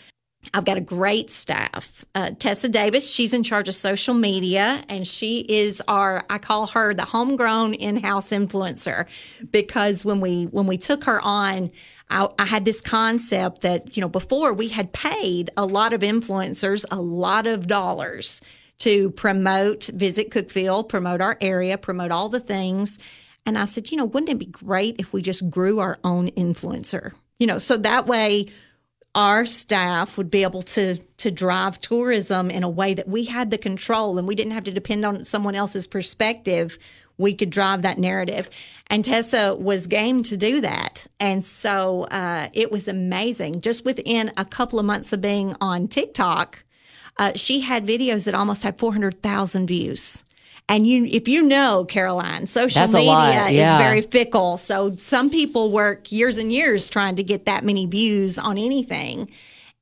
I've 0.53 0.65
got 0.65 0.77
a 0.77 0.83
great 0.83 1.31
staff. 1.31 2.05
Uh, 2.15 2.31
Tessa 2.39 2.69
Davis, 2.69 3.13
she's 3.13 3.33
in 3.33 3.43
charge 3.43 3.69
of 3.69 3.75
social 3.75 4.15
media, 4.15 4.85
and 4.89 5.07
she 5.07 5.41
is 5.41 5.83
our 5.89 6.25
I 6.29 6.39
call 6.39 6.67
her 6.69 6.93
the 6.93 7.05
homegrown 7.05 7.75
in-house 7.75 8.31
influencer 8.31 9.07
because 9.51 10.05
when 10.05 10.21
we 10.21 10.45
when 10.45 10.67
we 10.67 10.77
took 10.77 11.05
her 11.05 11.21
on, 11.21 11.71
I, 12.11 12.29
I 12.39 12.45
had 12.45 12.65
this 12.65 12.81
concept 12.81 13.63
that 13.63 13.97
you 13.97 14.01
know 14.01 14.09
before 14.09 14.53
we 14.53 14.69
had 14.69 14.93
paid 14.93 15.51
a 15.57 15.65
lot 15.65 15.93
of 15.93 16.03
influencers 16.03 16.85
a 16.91 17.01
lot 17.01 17.47
of 17.47 17.67
dollars 17.67 18.43
to 18.79 19.11
promote 19.13 19.85
Visit 19.87 20.31
Cookeville, 20.31 20.89
promote 20.89 21.21
our 21.21 21.39
area, 21.41 21.79
promote 21.79 22.11
all 22.11 22.29
the 22.29 22.41
things. 22.41 22.99
And 23.47 23.59
I 23.59 23.67
said, 23.67 23.91
you 23.91 23.97
know, 23.97 24.05
wouldn't 24.05 24.31
it 24.31 24.39
be 24.39 24.47
great 24.47 24.97
if 24.99 25.13
we 25.13 25.23
just 25.23 25.49
grew 25.49 25.79
our 25.81 25.99
own 26.03 26.29
influencer? 26.31 27.13
You 27.39 27.47
know, 27.47 27.59
so 27.59 27.77
that 27.79 28.07
way 28.07 28.47
our 29.15 29.47
staff 29.47 30.17
would 30.17 30.31
be 30.31 30.43
able 30.43 30.63
to 30.63 30.97
to 31.19 31.31
drive 31.31 31.81
tourism 31.81 32.51
in 32.51 32.63
a 32.63 32.69
way 32.69 32.95
that 32.95 33.09
we 33.09 33.25
had 33.25 33.51
the 33.51 33.59
control 33.59 34.19
and 34.19 34.27
we 34.27 34.35
didn't 34.35 34.53
have 34.53 34.65
to 34.65 34.73
depend 34.73 35.05
on 35.05 35.25
someone 35.25 35.55
else's 35.55 35.87
perspective. 35.87 36.79
We 37.17 37.35
could 37.35 37.51
drive 37.51 37.83
that 37.83 37.99
narrative. 37.99 38.51
And 38.89 39.05
tessa 39.05 39.55
was 39.55 39.87
game 39.87 40.25
to 40.25 40.37
do 40.37 40.61
that. 40.63 41.07
And 41.21 41.45
so 41.45 42.05
uh, 42.05 42.49
it 42.53 42.73
was 42.73 42.89
amazing. 42.89 43.61
Just 43.61 43.85
within 43.85 44.33
a 44.37 44.45
couple 44.45 44.81
of 44.81 44.85
months 44.85 45.13
of 45.13 45.21
being 45.21 45.55
on 45.61 45.87
tiktok 45.87 46.65
uh, 47.17 47.33
she 47.35 47.61
had 47.61 47.87
videos 47.87 48.25
that 48.25 48.35
almost 48.35 48.63
had 48.63 48.79
400000 48.79 49.67
views 49.67 50.24
and 50.69 50.87
you, 50.87 51.05
if 51.05 51.29
you 51.29 51.43
know 51.43 51.85
Caroline, 51.85 52.47
social 52.47 52.81
That's 52.81 52.95
media 52.95 53.51
yeah. 53.51 53.75
is 53.75 53.83
very 53.83 54.01
fickle. 54.01 54.57
So 54.57 54.97
some 54.97 55.29
people 55.29 55.71
work 55.71 56.11
years 56.11 56.39
and 56.39 56.51
years 56.51 56.89
trying 56.89 57.17
to 57.17 57.23
get 57.23 57.45
that 57.45 57.65
many 57.65 57.87
views 57.87 58.39
on 58.39 58.57
anything. 58.57 59.31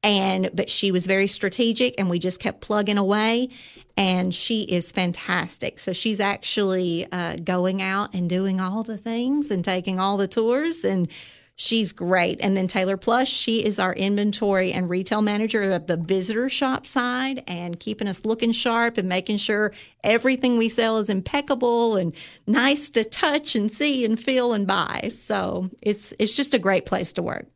And, 0.03 0.51
but 0.53 0.68
she 0.68 0.90
was 0.90 1.07
very 1.07 1.29
strategic 1.29 1.95
and 1.99 2.11
we 2.11 2.18
just 2.18 2.40
kept 2.40 2.61
plugging 2.61 2.99
away. 2.99 3.51
And 3.97 4.35
she 4.35 4.62
is 4.62 4.90
fantastic. 4.90 5.79
So 5.79 5.92
she's 5.92 6.18
actually 6.18 7.07
uh, 7.12 7.37
going 7.37 7.81
out 7.81 8.14
and 8.14 8.29
doing 8.29 8.61
all 8.61 8.83
the 8.83 8.99
things 8.99 9.51
and 9.51 9.64
taking 9.64 10.01
all 10.01 10.16
the 10.16 10.27
tours 10.27 10.85
and 10.85 11.07
She's 11.57 11.93
great. 11.93 12.38
And 12.41 12.57
then 12.57 12.67
Taylor 12.67 12.97
Plush, 12.97 13.31
she 13.31 13.65
is 13.65 13.79
our 13.79 13.93
inventory 13.93 14.73
and 14.73 14.88
retail 14.88 15.23
manager 15.23 15.71
of 15.73 15.87
the 15.87 15.97
visitor 15.97 16.49
shop 16.49 16.87
side 16.87 17.45
and 17.47 17.79
keeping 17.79 18.09
us 18.09 18.25
looking 18.25 18.53
sharp 18.53 18.97
and 18.97 19.09
making 19.09 19.37
sure 19.37 19.73
everything 20.03 20.57
we 20.57 20.69
sell 20.69 20.99
is 20.99 21.11
impeccable 21.11 21.97
and 21.97 22.15
nice 22.47 22.91
to 22.91 23.05
touch 23.05 23.55
and 23.55 23.73
see 23.73 24.05
and 24.05 24.19
feel 24.19 24.53
and 24.53 24.67
buy. 24.67 25.09
So 25.12 25.71
it's 25.83 26.15
it's 26.19 26.37
just 26.37 26.55
a 26.55 26.59
great 26.59 26.87
place 26.87 27.12
to 27.15 27.23
work. 27.23 27.47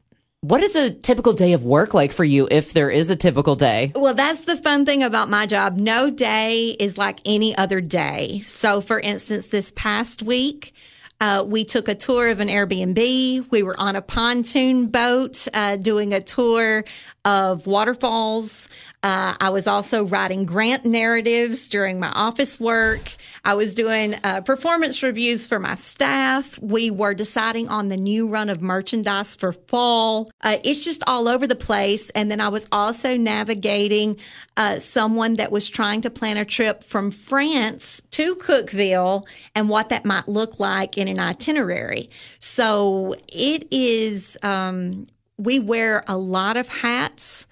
What 0.42 0.62
is 0.62 0.76
a 0.76 0.90
typical 0.90 1.32
day 1.32 1.54
of 1.54 1.64
work 1.64 1.94
like 1.94 2.12
for 2.12 2.22
you 2.24 2.46
if 2.50 2.72
there 2.72 2.90
is 2.90 3.10
a 3.10 3.16
typical 3.16 3.56
day? 3.56 3.90
Well, 3.96 4.14
that's 4.14 4.42
the 4.42 4.56
fun 4.56 4.84
thing 4.84 5.02
about 5.02 5.28
my 5.30 5.46
job. 5.46 5.76
No 5.76 6.10
day 6.10 6.76
is 6.78 6.98
like 6.98 7.18
any 7.24 7.56
other 7.56 7.80
day. 7.80 8.40
So, 8.40 8.80
for 8.80 9.00
instance, 9.00 9.48
this 9.48 9.72
past 9.74 10.22
week, 10.22 10.74
uh, 11.20 11.44
we 11.46 11.64
took 11.64 11.88
a 11.88 11.94
tour 11.94 12.28
of 12.28 12.40
an 12.40 12.48
Airbnb. 12.48 13.50
We 13.50 13.62
were 13.62 13.78
on 13.78 13.96
a 13.96 14.02
pontoon 14.02 14.88
boat 14.88 15.48
uh, 15.54 15.76
doing 15.76 16.12
a 16.12 16.20
tour 16.20 16.84
of 17.24 17.66
waterfalls. 17.66 18.68
Uh, 19.02 19.34
I 19.40 19.50
was 19.50 19.66
also 19.66 20.04
writing 20.04 20.44
grant 20.44 20.84
narratives 20.84 21.68
during 21.68 21.98
my 22.00 22.08
office 22.08 22.60
work. 22.60 23.16
I 23.46 23.54
was 23.54 23.74
doing 23.74 24.16
uh, 24.24 24.40
performance 24.40 25.04
reviews 25.04 25.46
for 25.46 25.60
my 25.60 25.76
staff. 25.76 26.58
We 26.60 26.90
were 26.90 27.14
deciding 27.14 27.68
on 27.68 27.86
the 27.86 27.96
new 27.96 28.26
run 28.26 28.50
of 28.50 28.60
merchandise 28.60 29.36
for 29.36 29.52
fall. 29.52 30.28
Uh, 30.40 30.56
it's 30.64 30.84
just 30.84 31.04
all 31.06 31.28
over 31.28 31.46
the 31.46 31.54
place. 31.54 32.10
And 32.10 32.28
then 32.28 32.40
I 32.40 32.48
was 32.48 32.66
also 32.72 33.16
navigating 33.16 34.16
uh, 34.56 34.80
someone 34.80 35.36
that 35.36 35.52
was 35.52 35.70
trying 35.70 36.00
to 36.00 36.10
plan 36.10 36.38
a 36.38 36.44
trip 36.44 36.82
from 36.82 37.12
France 37.12 38.02
to 38.10 38.34
Cookeville 38.34 39.22
and 39.54 39.68
what 39.68 39.90
that 39.90 40.04
might 40.04 40.26
look 40.26 40.58
like 40.58 40.98
in 40.98 41.06
an 41.06 41.20
itinerary. 41.20 42.10
So 42.40 43.14
it 43.28 43.68
is, 43.70 44.36
um, 44.42 45.06
we 45.38 45.60
wear 45.60 46.02
a 46.08 46.18
lot 46.18 46.56
of 46.56 46.66
hats 46.66 47.46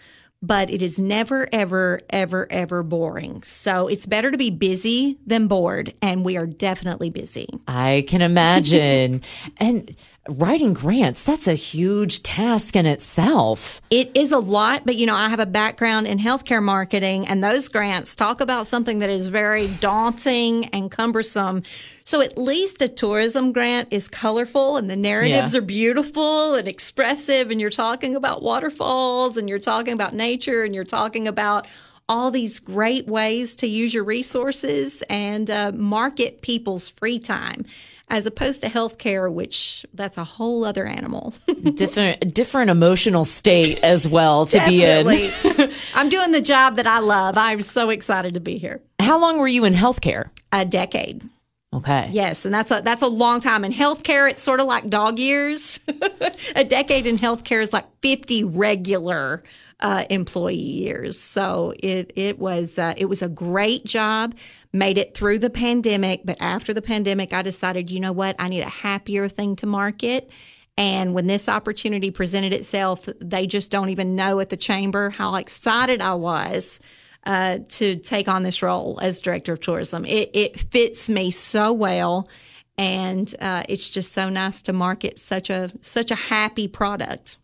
but 0.47 0.71
it 0.71 0.83
is 0.83 0.99
never, 0.99 1.49
ever, 1.53 2.01
ever, 2.11 2.47
ever 2.51 2.83
boring. 2.83 3.43
So 3.43 3.89
it's 3.89 4.07
better 4.07 4.31
to 4.31 4.37
be 4.37 4.51
busy 4.51 5.19
than 5.27 5.49
bored. 5.49 5.95
And 6.03 6.25
we 6.25 6.37
are 6.37 6.47
definitely 6.47 7.11
busy. 7.11 7.49
I 7.67 8.05
can 8.09 8.21
imagine. 8.21 9.23
and 9.57 9.97
writing 10.29 10.73
grants, 10.73 11.23
that's 11.23 11.47
a 11.47 11.55
huge 11.55 12.23
task 12.23 12.77
in 12.77 12.87
itself. 12.87 13.81
It 13.91 14.11
is 14.15 14.33
a 14.33 14.39
lot, 14.39 14.87
but 14.87 14.97
you 14.97 15.07
know, 15.07 15.15
I 15.15 15.29
have 15.29 15.41
a 15.41 15.47
background 15.47 16.07
in 16.07 16.19
healthcare 16.19 16.63
marketing 16.63 17.29
and 17.29 17.45
those 17.45 17.69
grants 17.69 18.17
talk 18.17 18.41
about 18.41 18.67
something 18.67 19.01
that 19.01 19.11
is 19.11 19.29
very 19.29 19.69
daunting 19.69 20.67
and 20.67 20.91
cumbersome. 20.91 21.63
So 22.05 22.21
at 22.21 22.39
least 22.39 22.81
a 22.83 22.89
tourism 22.89 23.53
grant 23.53 23.89
is 23.91 24.09
colorful 24.09 24.77
and 24.77 24.89
the 24.89 24.97
narratives 24.97 25.53
Yeah. 25.55 25.59
are 25.59 25.63
beautiful 25.63 26.55
and 26.55 26.69
expressive 26.69 27.51
and 27.51 27.61
you're 27.61 27.71
talking 27.71 28.17
about 28.17 28.43
waterfalls 28.43 29.37
and 29.37 29.49
you're 29.49 29.59
talking 29.59 29.93
about 29.93 30.15
nature 30.15 30.65
and 30.65 30.75
you're 30.75 30.85
talking 30.85 31.29
about 31.29 31.67
all 32.09 32.31
these 32.31 32.61
great 32.61 33.07
ways 33.07 33.57
to 33.57 33.67
use 33.67 33.95
your 33.95 34.05
resources 34.05 35.03
and 35.09 35.51
uh, 35.51 35.73
market 35.75 36.43
people's 36.43 36.91
free 36.91 37.19
time 37.19 37.65
as 38.09 38.27
opposed 38.27 38.61
to 38.63 38.69
healthcare, 38.69 39.33
which 39.33 39.85
that's 39.95 40.19
a 40.19 40.25
whole 40.25 40.65
other 40.65 40.87
animal. 40.87 41.35
different 41.75 42.35
different 42.35 42.71
emotional 42.71 43.25
state 43.25 43.83
as 43.83 44.07
well 44.07 44.47
to 44.47 44.65
be 44.67 44.85
in. 44.85 45.07
I'm 45.95 46.09
doing 46.09 46.33
the 46.33 46.43
job 46.43 46.77
that 46.77 46.87
I 46.87 46.99
love. 46.99 47.39
I'm 47.39 47.61
so 47.61 47.91
excited 47.91 48.35
to 48.35 48.41
be 48.41 48.59
here. 48.59 48.83
How 49.01 49.21
long 49.21 49.39
were 49.39 49.49
you 49.49 49.65
in 49.65 49.75
healthcare? 49.75 50.31
A 50.53 50.65
decade. 50.65 51.29
Okay. 51.73 52.09
Yes, 52.13 52.45
and 52.45 52.55
that's 52.55 52.71
a 52.71 52.81
that's 52.83 53.03
a 53.03 53.09
long 53.09 53.41
time 53.41 53.65
in 53.65 53.73
healthcare. 53.73 54.31
It's 54.31 54.43
sort 54.43 54.61
of 54.61 54.67
like 54.67 54.89
dog 54.89 55.19
years. 55.19 55.81
a 56.55 56.65
decade 56.65 57.07
in 57.07 57.19
healthcare 57.19 57.61
is 57.61 57.73
like 57.73 57.87
50 58.01 58.45
regular 58.45 59.43
uh, 59.81 60.05
employee 60.09 60.55
years. 60.55 61.19
So 61.19 61.75
it 61.79 62.13
it 62.15 62.39
was 62.39 62.79
uh, 62.79 62.95
it 62.97 63.07
was 63.07 63.23
a 63.23 63.29
great 63.29 63.85
job. 63.85 64.37
Made 64.75 64.99
it 64.99 65.15
through 65.15 65.39
the 65.39 65.51
pandemic, 65.51 66.23
but 66.25 66.37
after 66.41 66.75
the 66.75 66.83
pandemic, 66.83 67.33
I 67.33 67.43
decided, 67.43 67.93
you 67.93 68.01
know 68.01 68.11
what, 68.11 68.35
I 68.41 68.49
need 68.49 68.63
a 68.63 68.69
happier 68.69 69.29
thing 69.29 69.55
to 69.57 69.67
market. 69.67 70.31
And 70.77 71.15
when 71.15 71.29
this 71.29 71.49
opportunity 71.49 72.11
presented 72.11 72.53
itself, 72.53 73.09
they 73.21 73.47
just 73.47 73.71
don't 73.71 73.91
even 73.91 74.17
know 74.17 74.41
at 74.41 74.49
the 74.49 74.57
chamber 74.57 75.11
how 75.11 75.37
excited 75.37 76.01
I 76.01 76.15
was 76.15 76.81
uh, 77.25 77.59
to 77.69 77.95
take 77.95 78.27
on 78.27 78.43
this 78.43 78.63
role 78.63 78.99
as 79.01 79.23
director 79.23 79.53
of 79.53 79.61
tourism. 79.61 80.05
It, 80.07 80.31
it 80.35 80.59
fits 80.59 81.09
me 81.09 81.31
so 81.31 81.73
well, 81.73 82.29
and 82.77 83.33
uh, 83.41 83.63
it's 83.69 83.89
just 83.89 84.13
so 84.13 84.29
nice 84.29 84.61
to 84.63 84.73
market 84.73 85.21
such 85.21 85.51
a 85.51 85.71
such 85.83 86.11
a 86.11 86.17
happy 86.17 86.67
product. 86.67 87.39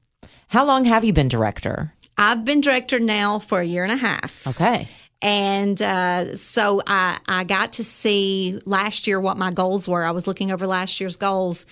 How 0.48 0.66
long 0.66 0.84
have 0.84 1.04
you 1.04 1.12
been 1.12 1.28
director? 1.28 1.94
I've 2.18 2.44
been 2.44 2.60
director 2.60 2.98
now 2.98 3.38
for 3.38 3.60
a 3.60 3.64
year 3.64 3.84
and 3.84 3.92
a 3.92 3.96
half. 3.96 4.48
Okay. 4.48 4.88
And 5.22 5.80
uh, 5.82 6.36
so 6.36 6.82
I, 6.86 7.18
I 7.28 7.44
got 7.44 7.74
to 7.74 7.84
see 7.84 8.58
last 8.64 9.06
year 9.06 9.20
what 9.20 9.36
my 9.36 9.50
goals 9.50 9.88
were. 9.88 10.04
I 10.04 10.12
was 10.12 10.26
looking 10.26 10.50
over 10.50 10.66
last 10.66 11.00
year's 11.00 11.16
goals, 11.16 11.66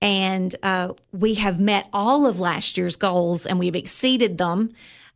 and 0.00 0.54
uh, 0.62 0.94
we 1.12 1.34
have 1.34 1.60
met 1.60 1.88
all 1.92 2.26
of 2.26 2.40
last 2.40 2.76
year's 2.76 2.96
goals 2.96 3.46
and 3.46 3.58
we've 3.58 3.76
exceeded 3.76 4.36
them. 4.36 4.68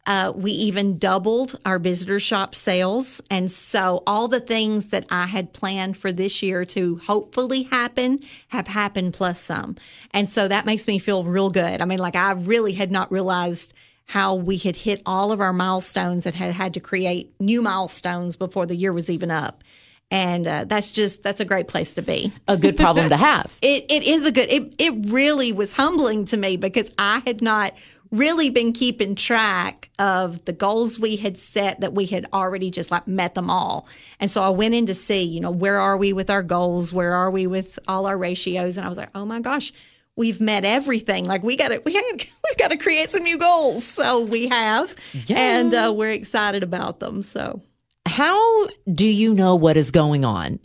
Uh, 0.07 0.33
we 0.37 0.53
even 0.53 0.99
doubled 0.99 1.59
our 1.67 1.81
visitor 1.81 2.21
shop 2.21 2.55
sales. 2.55 3.21
And 3.29 3.51
so 3.51 4.05
all 4.07 4.29
the 4.29 4.39
things 4.39 4.89
that 4.89 5.05
I 5.11 5.27
had 5.27 5.53
planned 5.53 5.97
for 5.97 6.13
this 6.13 6.41
year 6.41 6.65
to 6.67 6.97
hopefully 6.99 7.65
happen 7.65 8.21
have 8.49 8.69
happened 8.69 9.15
plus 9.15 9.41
some. 9.41 9.75
And 10.13 10.31
so 10.31 10.47
that 10.47 10.65
makes 10.65 10.87
me 10.87 11.01
feel 11.01 11.25
real 11.25 11.51
good. 11.51 11.81
I 11.81 11.85
mean, 11.85 11.99
like 11.99 12.15
I 12.15 12.31
really 12.31 12.75
had 12.75 12.93
not 12.93 13.11
realized 13.11 13.75
how 14.07 14.37
we 14.37 14.57
had 14.57 14.77
hit 14.77 15.03
all 15.05 15.33
of 15.33 15.41
our 15.41 15.53
milestones 15.53 16.27
and 16.27 16.35
had 16.35 16.53
had 16.53 16.75
to 16.75 16.81
create 16.81 17.35
new 17.41 17.61
milestones 17.61 18.37
before 18.37 18.65
the 18.65 18.77
year 18.77 18.93
was 18.93 19.11
even 19.11 19.31
up. 19.31 19.63
And 20.11 20.47
uh, 20.47 20.65
that's 20.65 20.93
just 20.93 21.25
that's 21.25 21.41
a 21.41 21.45
great 21.45 21.67
place 21.67 21.95
to 21.95 22.03
be. 22.03 22.33
A 22.47 22.57
good 22.57 22.77
problem 22.77 23.09
to 23.09 23.17
have. 23.17 23.59
It 23.63 23.87
it 23.91 24.05
is 24.05 24.25
a 24.25 24.31
good. 24.31 24.49
It 24.53 24.77
it 24.79 24.95
really 25.11 25.53
was 25.53 25.73
humbling 25.73 26.27
to 26.27 26.37
me 26.37 26.57
because 26.57 26.91
I 26.97 27.21
had 27.27 27.43
not 27.43 27.75
really 28.13 28.51
been 28.51 28.73
keeping 28.73 29.17
track 29.17 29.91
of 29.99 30.45
the 30.45 30.53
goals 30.53 30.99
we 30.99 31.17
had 31.17 31.37
set 31.37 31.81
that 31.81 31.93
we 31.93 32.07
had 32.07 32.27
already 32.33 32.71
just 32.71 32.93
like 32.93 33.09
met 33.09 33.35
them 33.35 33.51
all. 33.51 33.89
And 34.21 34.31
so 34.31 34.43
I 34.43 34.51
went 34.51 34.75
in 34.75 34.87
to 34.87 34.95
see, 34.95 35.23
you 35.23 35.41
know, 35.41 35.51
where 35.51 35.81
are 35.81 35.97
we 35.97 36.13
with 36.13 36.31
our 36.31 36.45
goals? 36.45 36.95
Where 36.95 37.13
are 37.13 37.31
we 37.31 37.49
with 37.49 37.79
all 37.89 38.07
our 38.07 38.17
ratios? 38.17 38.77
And 38.77 38.87
I 38.87 38.89
was 38.89 38.97
like, 38.97 39.11
oh 39.17 39.25
my 39.25 39.41
gosh, 39.41 39.73
we've 40.17 40.41
met 40.41 40.65
everything. 40.65 41.27
Like 41.27 41.43
we 41.43 41.57
got 41.57 41.69
to 41.69 41.81
we 41.85 41.93
got 41.93 42.05
we 42.15 42.55
got 42.59 42.69
to 42.69 42.77
create 42.77 43.11
some 43.11 43.23
new 43.23 43.39
goals. 43.39 43.85
So 43.85 44.21
we 44.21 44.49
have, 44.49 44.95
Yeah. 45.27 45.37
and 45.39 45.75
uh, 45.75 45.93
we're 45.95 46.13
excited 46.13 46.63
about 46.63 46.99
them. 47.01 47.23
So. 47.23 47.61
How 48.07 48.69
do 48.93 49.07
you 49.07 49.35
know 49.35 49.57
what 49.57 49.77
is 49.77 49.91
going 49.91 50.25
on? 50.25 50.61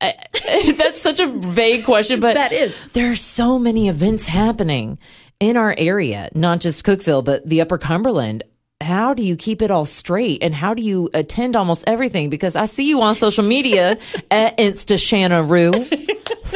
I- 0.00 0.14
That's 0.76 1.00
such 1.00 1.20
a 1.20 1.26
vague 1.26 1.84
question, 1.84 2.20
but 2.20 2.34
That 2.34 2.52
is. 2.52 2.76
There 2.92 3.10
are 3.12 3.16
so 3.16 3.58
many 3.58 3.88
events 3.88 4.26
happening 4.26 4.98
in 5.40 5.56
our 5.56 5.74
area, 5.78 6.28
not 6.34 6.60
just 6.60 6.84
Cookeville, 6.84 7.24
but 7.24 7.48
the 7.48 7.60
Upper 7.62 7.78
Cumberland. 7.78 8.42
how 8.80 9.14
do 9.14 9.22
you 9.22 9.36
keep 9.36 9.62
it 9.62 9.70
all 9.70 9.84
straight 9.84 10.42
and 10.42 10.54
how 10.54 10.74
do 10.74 10.82
you 10.82 11.08
attend 11.14 11.56
almost 11.56 11.84
everything? 11.86 12.28
Because 12.30 12.56
I 12.56 12.66
see 12.66 12.88
you 12.88 13.00
on 13.00 13.14
social 13.14 13.44
media 13.44 13.96
at 14.30 14.58
Insta 14.58 14.98
Shanna 15.00 15.42
Rue. 15.42 15.72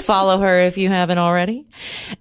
Follow 0.06 0.38
her 0.38 0.60
if 0.60 0.78
you 0.78 0.88
haven't 0.88 1.18
already. 1.18 1.66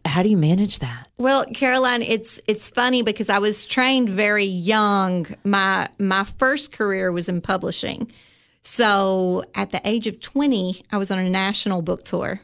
How 0.03 0.23
do 0.23 0.29
you 0.29 0.37
manage 0.37 0.79
that? 0.79 1.07
Well, 1.19 1.45
Caroline, 1.53 2.01
it's 2.01 2.39
it's 2.47 2.67
funny 2.67 3.03
because 3.03 3.29
I 3.29 3.37
was 3.37 3.63
trained 3.63 4.09
very 4.09 4.43
young. 4.43 5.27
My 5.43 5.87
my 5.99 6.23
first 6.23 6.71
career 6.71 7.11
was 7.11 7.29
in 7.29 7.41
publishing. 7.41 8.11
So 8.63 9.43
at 9.53 9.69
the 9.69 9.79
age 9.87 10.07
of 10.07 10.19
20, 10.19 10.83
I 10.91 10.97
was 10.97 11.11
on 11.11 11.19
a 11.19 11.29
national 11.29 11.83
book 11.83 12.03
tour. 12.03 12.41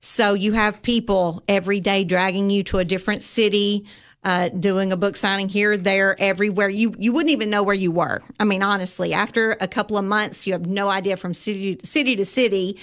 So 0.00 0.32
you 0.32 0.52
have 0.52 0.80
people 0.80 1.42
every 1.46 1.80
day 1.80 2.04
dragging 2.04 2.48
you 2.48 2.62
to 2.64 2.78
a 2.78 2.84
different 2.86 3.22
city, 3.24 3.86
uh, 4.24 4.48
doing 4.48 4.90
a 4.90 4.96
book 4.96 5.16
signing 5.16 5.50
here, 5.50 5.76
there, 5.76 6.16
everywhere. 6.18 6.70
You 6.70 6.94
you 6.98 7.12
wouldn't 7.12 7.30
even 7.30 7.50
know 7.50 7.62
where 7.62 7.74
you 7.74 7.90
were. 7.90 8.22
I 8.40 8.44
mean, 8.44 8.62
honestly, 8.62 9.12
after 9.12 9.54
a 9.60 9.68
couple 9.68 9.98
of 9.98 10.06
months, 10.06 10.46
you 10.46 10.54
have 10.54 10.64
no 10.64 10.88
idea 10.88 11.18
from 11.18 11.34
city 11.34 11.78
city 11.84 12.16
to 12.16 12.24
city. 12.24 12.78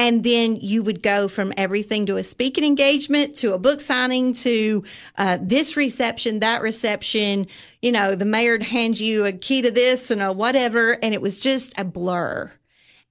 And 0.00 0.24
then 0.24 0.56
you 0.56 0.82
would 0.82 1.02
go 1.02 1.28
from 1.28 1.52
everything 1.58 2.06
to 2.06 2.16
a 2.16 2.22
speaking 2.22 2.64
engagement 2.64 3.36
to 3.36 3.52
a 3.52 3.58
book 3.58 3.82
signing 3.82 4.32
to 4.32 4.82
uh, 5.18 5.36
this 5.42 5.76
reception, 5.76 6.40
that 6.40 6.62
reception. 6.62 7.46
You 7.82 7.92
know, 7.92 8.14
the 8.14 8.24
mayor'd 8.24 8.62
hand 8.62 8.98
you 8.98 9.26
a 9.26 9.32
key 9.32 9.60
to 9.60 9.70
this 9.70 10.10
and 10.10 10.22
a 10.22 10.32
whatever, 10.32 10.92
and 11.02 11.12
it 11.12 11.20
was 11.20 11.38
just 11.38 11.78
a 11.78 11.84
blur 11.84 12.50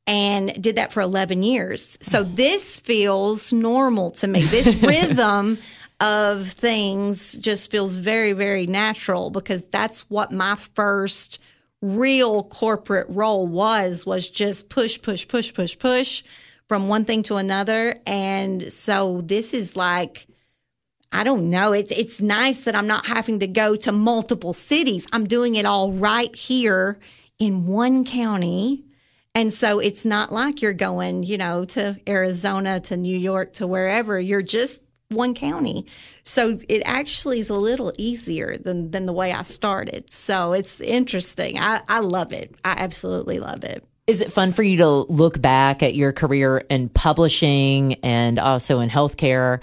and 0.07 0.59
did 0.59 0.77
that 0.77 0.91
for 0.91 1.01
11 1.01 1.43
years. 1.43 1.99
So 2.01 2.23
this 2.35 2.79
feels 2.79 3.53
normal 3.53 4.09
to 4.13 4.27
me. 4.27 4.45
This 4.45 4.75
rhythm 4.81 5.59
of 5.99 6.47
things 6.47 7.33
just 7.33 7.69
feels 7.69 7.97
very, 7.97 8.33
very 8.33 8.65
natural 8.65 9.29
because 9.29 9.63
that's 9.65 10.09
what 10.09 10.31
my 10.31 10.55
first 10.55 11.39
real 11.83 12.45
corporate 12.45 13.05
role 13.09 13.45
was, 13.47 14.07
was 14.07 14.27
just 14.27 14.71
push, 14.71 14.99
push, 14.99 15.27
push, 15.27 15.53
push, 15.53 15.77
push 15.77 16.23
from 16.69 16.87
one 16.87 17.03
thing 17.03 17.23
to 17.23 17.35
another. 17.35 17.99
And 18.05 18.71
so 18.71 19.21
this 19.21 19.53
is 19.53 19.75
like, 19.75 20.27
I 21.11 21.23
don't 21.23 21.49
know. 21.49 21.73
It's 21.73 21.91
it's 21.91 22.21
nice 22.21 22.61
that 22.61 22.75
I'm 22.75 22.87
not 22.87 23.07
having 23.07 23.39
to 23.39 23.47
go 23.47 23.75
to 23.77 23.91
multiple 23.91 24.53
cities. 24.53 25.07
I'm 25.11 25.25
doing 25.25 25.55
it 25.55 25.65
all 25.65 25.91
right 25.91 26.33
here 26.35 26.99
in 27.39 27.65
one 27.65 28.05
county. 28.05 28.85
And 29.33 29.51
so 29.51 29.79
it's 29.79 30.05
not 30.05 30.31
like 30.31 30.61
you're 30.61 30.73
going, 30.73 31.23
you 31.23 31.37
know, 31.37 31.65
to 31.65 31.99
Arizona, 32.07 32.79
to 32.81 32.97
New 32.97 33.17
York, 33.17 33.53
to 33.53 33.65
wherever. 33.65 34.19
You're 34.19 34.41
just 34.43 34.81
one 35.09 35.33
county. 35.33 35.87
So 36.23 36.59
it 36.69 36.83
actually 36.85 37.39
is 37.39 37.49
a 37.49 37.55
little 37.55 37.91
easier 37.97 38.57
than, 38.57 38.91
than 38.91 39.07
the 39.07 39.13
way 39.13 39.31
I 39.31 39.41
started. 39.41 40.13
So 40.13 40.53
it's 40.53 40.79
interesting. 40.81 41.57
I, 41.57 41.81
I 41.87 41.99
love 41.99 42.33
it. 42.33 42.55
I 42.63 42.75
absolutely 42.77 43.39
love 43.39 43.63
it. 43.63 43.88
Is 44.09 44.21
it 44.21 44.33
fun 44.33 44.51
for 44.51 44.63
you 44.63 44.77
to 44.77 44.89
look 44.89 45.39
back 45.39 45.83
at 45.83 45.93
your 45.93 46.11
career 46.11 46.57
in 46.57 46.89
publishing 46.89 47.93
and 48.03 48.39
also 48.39 48.79
in 48.79 48.89
healthcare 48.89 49.61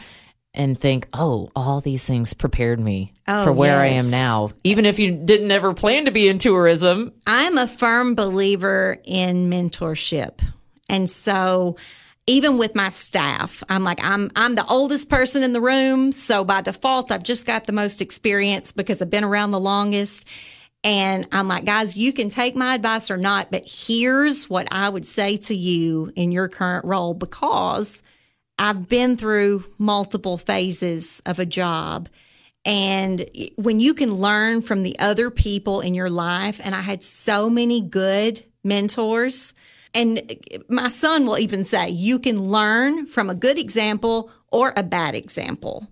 and 0.54 0.80
think, 0.80 1.08
oh, 1.12 1.50
all 1.56 1.80
these 1.80 2.06
things 2.06 2.32
prepared 2.32 2.78
me 2.78 3.12
Oh, 3.26 3.44
for 3.44 3.52
where 3.52 3.76
I 3.76 3.86
am 3.86 4.08
now, 4.08 4.52
even 4.62 4.86
if 4.86 5.00
you 5.00 5.16
didn't 5.16 5.50
ever 5.50 5.74
plan 5.74 6.04
to 6.04 6.12
be 6.12 6.28
in 6.28 6.38
tourism? 6.38 7.12
I'm 7.26 7.58
a 7.58 7.66
firm 7.66 8.14
believer 8.14 8.98
in 9.04 9.50
mentorship. 9.50 10.40
And 10.88 11.10
so 11.10 11.76
even 12.28 12.56
with 12.56 12.76
my 12.76 12.90
staff, 12.90 13.64
I'm 13.68 13.82
like, 13.82 13.98
I'm, 14.04 14.30
I'm 14.36 14.54
the 14.54 14.66
oldest 14.66 15.08
person 15.08 15.42
in 15.42 15.54
the 15.54 15.60
room. 15.60 16.12
So 16.12 16.44
by 16.44 16.60
default, 16.60 17.10
I've 17.10 17.24
just 17.24 17.46
got 17.46 17.64
the 17.64 17.72
most 17.72 18.00
experience 18.00 18.70
because 18.70 19.02
I've 19.02 19.10
been 19.10 19.24
around 19.24 19.50
the 19.50 19.58
longest. 19.58 20.24
And 20.86 21.26
I'm 21.32 21.48
like, 21.48 21.64
guys, 21.64 21.96
you 21.96 22.12
can 22.12 22.28
take 22.28 22.54
my 22.54 22.76
advice 22.76 23.10
or 23.10 23.16
not, 23.16 23.50
but 23.50 23.64
here's 23.66 24.48
what 24.48 24.68
I 24.70 24.88
would 24.88 25.04
say 25.04 25.36
to 25.38 25.54
you 25.54 26.12
in 26.14 26.30
your 26.30 26.46
current 26.46 26.84
role 26.84 27.12
because 27.12 28.04
I've 28.56 28.88
been 28.88 29.16
through 29.16 29.64
multiple 29.78 30.38
phases 30.38 31.20
of 31.26 31.40
a 31.40 31.44
job. 31.44 32.08
And 32.64 33.28
when 33.56 33.80
you 33.80 33.94
can 33.94 34.14
learn 34.14 34.62
from 34.62 34.84
the 34.84 34.96
other 35.00 35.28
people 35.28 35.80
in 35.80 35.92
your 35.96 36.08
life, 36.08 36.60
and 36.62 36.72
I 36.72 36.82
had 36.82 37.02
so 37.02 37.50
many 37.50 37.80
good 37.80 38.44
mentors. 38.62 39.54
And 39.92 40.18
uh, 40.54 40.58
my 40.68 40.86
son 40.86 41.26
will 41.26 41.38
even 41.38 41.64
say, 41.64 41.88
you 41.88 42.20
can 42.20 42.40
learn 42.40 43.06
from 43.06 43.28
a 43.28 43.34
good 43.34 43.58
example 43.58 44.30
or 44.52 44.72
a 44.76 44.84
bad 44.84 45.16
example. 45.16 45.88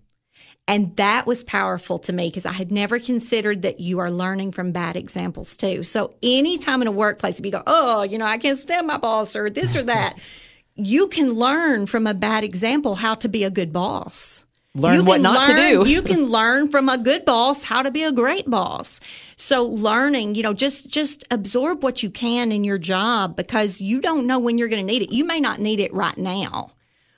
And 0.67 0.97
that 0.97 1.27
was 1.27 1.45
powerful 1.45 1.99
to 2.01 2.13
me 2.13 2.29
because 2.29 2.47
I 2.47 2.53
had 2.53 2.73
never 2.73 2.99
considered 2.99 3.63
that 3.63 3.81
you 3.81 3.99
are 3.99 4.11
learning 4.11 4.53
from 4.53 4.73
bad 4.73 4.97
examples 4.97 5.57
too. 5.57 5.83
So 5.83 6.15
anytime 6.23 6.81
in 6.81 6.89
a 6.89 6.93
workplace, 6.93 7.39
if 7.39 7.45
you 7.45 7.53
go, 7.53 7.63
oh, 7.67 8.03
you 8.03 8.17
know, 8.17 8.25
I 8.25 8.39
can't 8.39 8.59
stand 8.59 8.87
my 8.87 8.97
boss 8.97 9.37
or 9.37 9.51
this 9.51 9.77
or 9.77 9.83
that, 9.83 10.19
you 10.75 11.09
can 11.09 11.35
learn 11.35 11.87
from 11.87 12.07
a 12.07 12.15
bad 12.15 12.45
example 12.45 12.95
how 12.95 13.15
to 13.17 13.29
be 13.29 13.45
a 13.45 13.51
good 13.51 13.73
boss. 13.73 14.47
Learn 14.77 14.97
You 14.97 15.05
what 15.05 15.21
not 15.21 15.47
to 15.47 15.55
do. 15.55 15.89
You 15.89 16.03
can 16.03 16.25
learn 16.25 16.69
from 16.69 16.89
a 16.89 16.99
good 16.99 17.25
boss 17.25 17.63
how 17.63 17.83
to 17.83 17.93
be 17.93 18.03
a 18.03 18.11
great 18.11 18.51
boss. 18.51 18.99
So 19.37 19.65
learning, 19.65 20.35
you 20.35 20.43
know, 20.43 20.53
just 20.53 20.89
just 20.89 21.25
absorb 21.31 21.85
what 21.85 22.03
you 22.03 22.11
can 22.11 22.51
in 22.51 22.65
your 22.65 22.79
job 22.79 23.37
because 23.37 23.81
you 23.81 24.01
don't 24.01 24.27
know 24.27 24.41
when 24.41 24.59
you're 24.59 24.69
going 24.69 24.85
to 24.85 24.93
need 24.93 25.03
it. 25.03 25.13
You 25.13 25.25
may 25.25 25.39
not 25.39 25.61
need 25.61 25.79
it 25.79 25.95
right 25.95 26.19
now, 26.19 26.73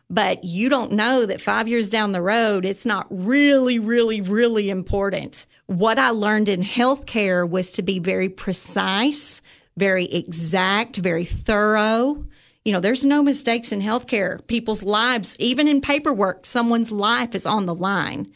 but 0.08 0.44
you 0.44 0.68
don't 0.68 0.92
know 0.92 1.26
that 1.26 1.40
5 1.40 1.68
years 1.68 1.90
down 1.90 2.12
the 2.12 2.22
road 2.22 2.64
it's 2.64 2.86
not 2.86 3.06
really 3.10 3.78
really 3.78 4.20
really 4.20 4.70
important. 4.70 5.46
What 5.66 5.98
I 5.98 6.10
learned 6.10 6.48
in 6.48 6.62
healthcare 6.62 7.48
was 7.48 7.72
to 7.72 7.82
be 7.82 7.98
very 7.98 8.28
precise, 8.28 9.42
very 9.76 10.04
exact, 10.06 10.96
very 10.96 11.24
thorough 11.24 12.24
you 12.66 12.72
know, 12.72 12.80
there's 12.80 13.06
no 13.06 13.22
mistakes 13.22 13.70
in 13.70 13.80
healthcare. 13.80 14.44
People's 14.48 14.82
lives, 14.82 15.36
even 15.38 15.68
in 15.68 15.80
paperwork, 15.80 16.44
someone's 16.44 16.90
life 16.90 17.36
is 17.36 17.46
on 17.46 17.64
the 17.64 17.74
line. 17.76 18.26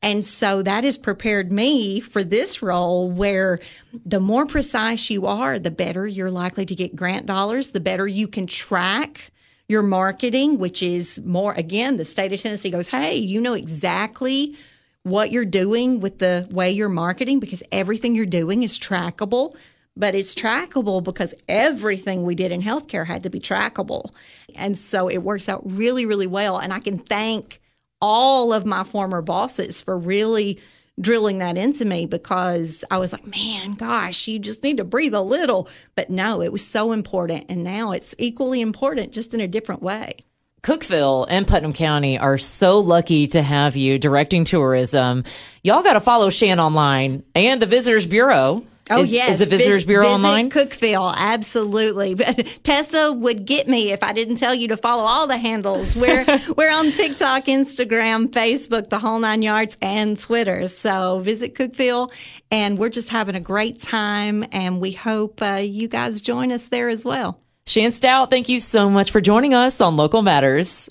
And 0.00 0.24
so 0.24 0.62
that 0.62 0.82
has 0.82 0.96
prepared 0.96 1.52
me 1.52 2.00
for 2.00 2.24
this 2.24 2.62
role 2.62 3.10
where 3.10 3.58
the 3.92 4.18
more 4.18 4.46
precise 4.46 5.10
you 5.10 5.26
are, 5.26 5.58
the 5.58 5.70
better 5.70 6.06
you're 6.06 6.30
likely 6.30 6.64
to 6.64 6.74
get 6.74 6.96
grant 6.96 7.26
dollars, 7.26 7.72
the 7.72 7.80
better 7.80 8.08
you 8.08 8.28
can 8.28 8.46
track 8.46 9.30
your 9.68 9.82
marketing, 9.82 10.58
which 10.58 10.82
is 10.82 11.20
more, 11.24 11.52
again, 11.54 11.96
the 11.96 12.04
state 12.04 12.32
of 12.32 12.40
Tennessee 12.40 12.70
goes, 12.70 12.88
Hey, 12.88 13.16
you 13.16 13.40
know 13.40 13.54
exactly 13.54 14.56
what 15.02 15.32
you're 15.32 15.44
doing 15.44 16.00
with 16.00 16.18
the 16.18 16.48
way 16.52 16.70
you're 16.70 16.88
marketing 16.88 17.38
because 17.38 17.62
everything 17.70 18.14
you're 18.14 18.26
doing 18.26 18.62
is 18.62 18.78
trackable 18.78 19.56
but 19.96 20.14
it's 20.14 20.34
trackable 20.34 21.02
because 21.02 21.34
everything 21.48 22.22
we 22.22 22.34
did 22.34 22.52
in 22.52 22.60
healthcare 22.60 23.06
had 23.06 23.22
to 23.22 23.30
be 23.30 23.40
trackable. 23.40 24.10
And 24.54 24.76
so 24.76 25.08
it 25.08 25.18
works 25.18 25.48
out 25.48 25.62
really, 25.64 26.04
really 26.04 26.26
well. 26.26 26.58
And 26.58 26.72
I 26.72 26.80
can 26.80 26.98
thank 26.98 27.60
all 28.00 28.52
of 28.52 28.66
my 28.66 28.84
former 28.84 29.22
bosses 29.22 29.80
for 29.80 29.96
really 29.96 30.60
drilling 31.00 31.38
that 31.38 31.58
into 31.58 31.84
me 31.84 32.06
because 32.06 32.84
I 32.90 32.98
was 32.98 33.12
like, 33.12 33.26
man, 33.26 33.74
gosh, 33.74 34.28
you 34.28 34.38
just 34.38 34.62
need 34.62 34.78
to 34.78 34.84
breathe 34.84 35.14
a 35.14 35.20
little. 35.20 35.68
But 35.94 36.10
no, 36.10 36.42
it 36.42 36.52
was 36.52 36.66
so 36.66 36.92
important. 36.92 37.46
And 37.48 37.62
now 37.64 37.92
it's 37.92 38.14
equally 38.18 38.60
important, 38.60 39.12
just 39.12 39.34
in 39.34 39.40
a 39.40 39.48
different 39.48 39.82
way. 39.82 40.16
Cookeville 40.62 41.26
and 41.28 41.46
Putnam 41.46 41.72
County 41.72 42.18
are 42.18 42.38
so 42.38 42.80
lucky 42.80 43.28
to 43.28 43.42
have 43.42 43.76
you 43.76 43.98
directing 44.00 44.44
tourism. 44.44 45.22
Y'all 45.62 45.84
got 45.84 45.92
to 45.92 46.00
follow 46.00 46.28
Shan 46.28 46.58
online 46.58 47.22
and 47.36 47.62
the 47.62 47.66
Visitors 47.66 48.06
Bureau. 48.06 48.64
Oh 48.88 49.00
is, 49.00 49.12
yes, 49.12 49.32
is 49.32 49.38
the 49.40 49.56
Visitors 49.56 49.82
Vis- 49.82 49.86
Bureau 49.86 50.04
visit 50.04 50.14
online? 50.14 50.50
Cookeville, 50.50 51.14
absolutely. 51.16 52.14
Tessa 52.62 53.12
would 53.12 53.44
get 53.44 53.68
me 53.68 53.90
if 53.90 54.02
I 54.02 54.12
didn't 54.12 54.36
tell 54.36 54.54
you 54.54 54.68
to 54.68 54.76
follow 54.76 55.02
all 55.02 55.26
the 55.26 55.38
handles. 55.38 55.96
We're 55.96 56.24
we're 56.56 56.70
on 56.70 56.90
TikTok, 56.90 57.44
Instagram, 57.46 58.28
Facebook, 58.28 58.88
the 58.88 58.98
whole 58.98 59.18
nine 59.18 59.42
yards, 59.42 59.76
and 59.82 60.18
Twitter. 60.18 60.68
So 60.68 61.20
visit 61.20 61.54
Cookeville, 61.54 62.12
and 62.50 62.78
we're 62.78 62.90
just 62.90 63.08
having 63.08 63.34
a 63.34 63.40
great 63.40 63.80
time. 63.80 64.44
And 64.52 64.80
we 64.80 64.92
hope 64.92 65.42
uh, 65.42 65.60
you 65.62 65.88
guys 65.88 66.20
join 66.20 66.52
us 66.52 66.68
there 66.68 66.88
as 66.88 67.04
well. 67.04 67.40
Shan 67.66 67.90
Stout, 67.90 68.30
thank 68.30 68.48
you 68.48 68.60
so 68.60 68.88
much 68.88 69.10
for 69.10 69.20
joining 69.20 69.52
us 69.52 69.80
on 69.80 69.96
Local 69.96 70.22
Matters. 70.22 70.88